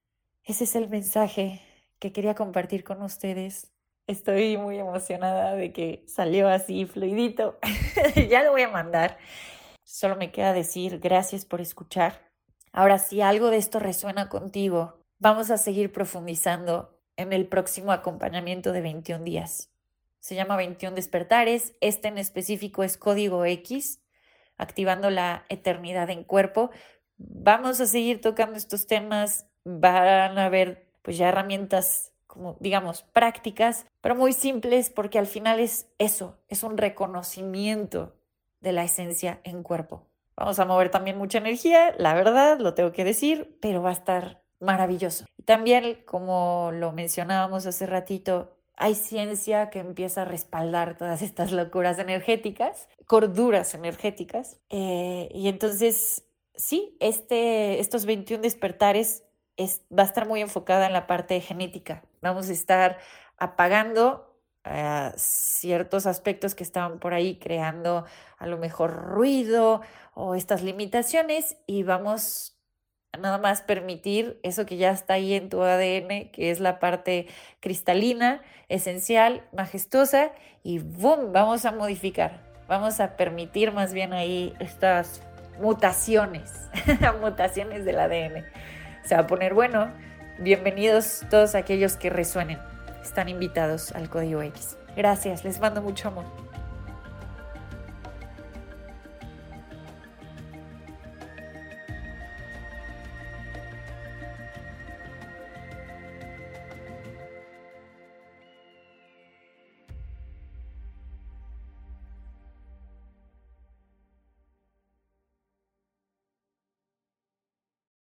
Ese 0.45 0.65
es 0.65 0.75
el 0.77 0.89
mensaje 0.89 1.61
que 1.99 2.11
quería 2.11 2.35
compartir 2.35 2.85
con 2.85 3.03
ustedes 3.03 3.72
Estoy 4.07 4.57
muy 4.57 4.79
emocionada 4.79 5.55
de 5.55 5.73
que 5.73 6.05
salió 6.07 6.49
así 6.49 6.87
fluidito. 6.87 7.59
ya 8.29 8.43
lo 8.43 8.51
voy 8.51 8.63
a 8.63 8.69
mandar. 8.69 9.19
Solo 9.85 10.17
me 10.17 10.33
queda 10.33 10.53
decir 10.53 10.99
gracias 10.99 11.45
por 11.45 11.61
escuchar. 11.61 12.31
Ahora, 12.73 12.99
si 12.99 13.21
algo 13.21 13.51
de 13.51 13.59
esto 13.59 13.79
resuena 13.79 14.29
contigo, 14.29 15.05
vamos 15.19 15.51
a 15.51 15.59
seguir 15.59 15.93
profundizando 15.93 16.99
en 17.17 17.33
el 17.33 17.47
próximo 17.47 17.93
acompañamiento 17.93 18.73
de 18.73 18.81
21 18.81 19.25
días. 19.25 19.71
Se 20.19 20.35
llama 20.35 20.57
21 20.57 20.97
despertares. 20.97 21.75
Este 21.81 22.09
en 22.09 22.19
específico 22.19 22.83
es 22.83 22.97
código 22.97 23.45
X, 23.45 24.03
activando 24.57 25.11
la 25.11 25.45
eternidad 25.49 26.11
en 26.11 26.25
cuerpo. 26.25 26.71
Vamos 27.19 27.81
a 27.81 27.87
seguir 27.87 28.21
tocando 28.21 28.57
estos 28.57 28.87
temas. 28.87 29.47
Van 29.65 30.39
a 30.39 30.47
haber 30.47 30.89
pues 31.03 31.19
ya 31.19 31.29
herramientas 31.29 32.12
como 32.33 32.57
digamos, 32.61 33.03
prácticas, 33.03 33.85
pero 34.01 34.15
muy 34.15 34.33
simples 34.33 34.89
porque 34.89 35.19
al 35.19 35.27
final 35.27 35.61
es 35.61 35.87
eso, 35.99 36.39
es 36.49 36.63
un 36.63 36.79
reconocimiento 36.79 38.15
de 38.61 38.73
la 38.73 38.85
esencia 38.85 39.41
en 39.45 39.63
cuerpo. 39.63 40.07
Vamos 40.35 40.59
a 40.59 40.65
mover 40.65 40.91
también 40.91 41.19
mucha 41.19 41.37
energía, 41.37 41.95
la 41.99 42.15
verdad, 42.15 42.59
lo 42.59 42.73
tengo 42.73 42.91
que 42.93 43.05
decir, 43.05 43.59
pero 43.61 43.83
va 43.83 43.91
a 43.91 43.93
estar 43.93 44.43
maravilloso. 44.61 45.27
Y 45.37 45.43
también, 45.43 45.99
como 46.07 46.71
lo 46.73 46.93
mencionábamos 46.93 47.67
hace 47.67 47.85
ratito, 47.85 48.57
hay 48.77 48.95
ciencia 48.95 49.69
que 49.69 49.81
empieza 49.81 50.23
a 50.23 50.25
respaldar 50.25 50.97
todas 50.97 51.21
estas 51.21 51.53
locuras 51.53 51.99
energéticas, 51.99 52.89
corduras 53.05 53.75
energéticas. 53.75 54.59
Eh, 54.71 55.29
y 55.35 55.49
entonces, 55.49 56.25
sí, 56.55 56.97
este, 56.99 57.79
estos 57.79 58.07
21 58.07 58.41
despertares 58.41 59.25
va 59.59 60.03
a 60.03 60.07
estar 60.07 60.27
muy 60.27 60.41
enfocada 60.41 60.87
en 60.87 60.93
la 60.93 61.07
parte 61.07 61.41
genética. 61.41 62.03
Vamos 62.21 62.49
a 62.49 62.53
estar 62.53 62.99
apagando 63.39 64.33
eh, 64.65 65.13
ciertos 65.17 66.07
aspectos 66.07 66.55
que 66.55 66.63
estaban 66.63 66.99
por 66.99 67.15
ahí 67.15 67.37
creando 67.37 68.05
a 68.39 68.47
lo 68.47 68.59
mejor 68.59 68.95
ruido 68.95 69.83
o 70.15 70.35
estas 70.35 70.63
limitaciones 70.63 71.57
y 71.67 71.83
vamos 71.83 72.57
a 73.13 73.19
nada 73.19 73.39
más 73.39 73.63
permitir 73.63 74.39
eso 74.43 74.65
que 74.65 74.77
ya 74.77 74.91
está 74.91 75.15
ahí 75.15 75.35
en 75.35 75.49
tu 75.49 75.63
ADN, 75.63 76.31
que 76.31 76.51
es 76.51 76.61
la 76.61 76.79
parte 76.79 77.27
cristalina, 77.61 78.41
esencial, 78.69 79.43
majestuosa 79.53 80.31
y 80.63 80.79
¡boom! 80.79 81.33
Vamos 81.33 81.65
a 81.65 81.73
modificar, 81.73 82.41
vamos 82.69 83.01
a 83.01 83.17
permitir 83.17 83.73
más 83.73 83.93
bien 83.93 84.13
ahí 84.13 84.55
estas 84.61 85.23
mutaciones, 85.61 86.53
mutaciones 87.21 87.85
del 87.85 87.99
ADN 87.99 88.45
se 89.05 89.15
va 89.15 89.23
a 89.23 89.27
poner 89.27 89.55
bueno. 89.55 89.91
Bienvenidos 90.39 91.23
todos 91.31 91.55
aquellos 91.55 91.97
que 91.97 92.11
resuenen. 92.11 92.59
Están 93.03 93.29
invitados 93.29 93.93
al 93.93 94.09
Código 94.09 94.43
X. 94.43 94.77
Gracias, 94.97 95.45
les 95.45 95.61
mando 95.61 95.83
mucho 95.83 96.09
amor. 96.09 96.42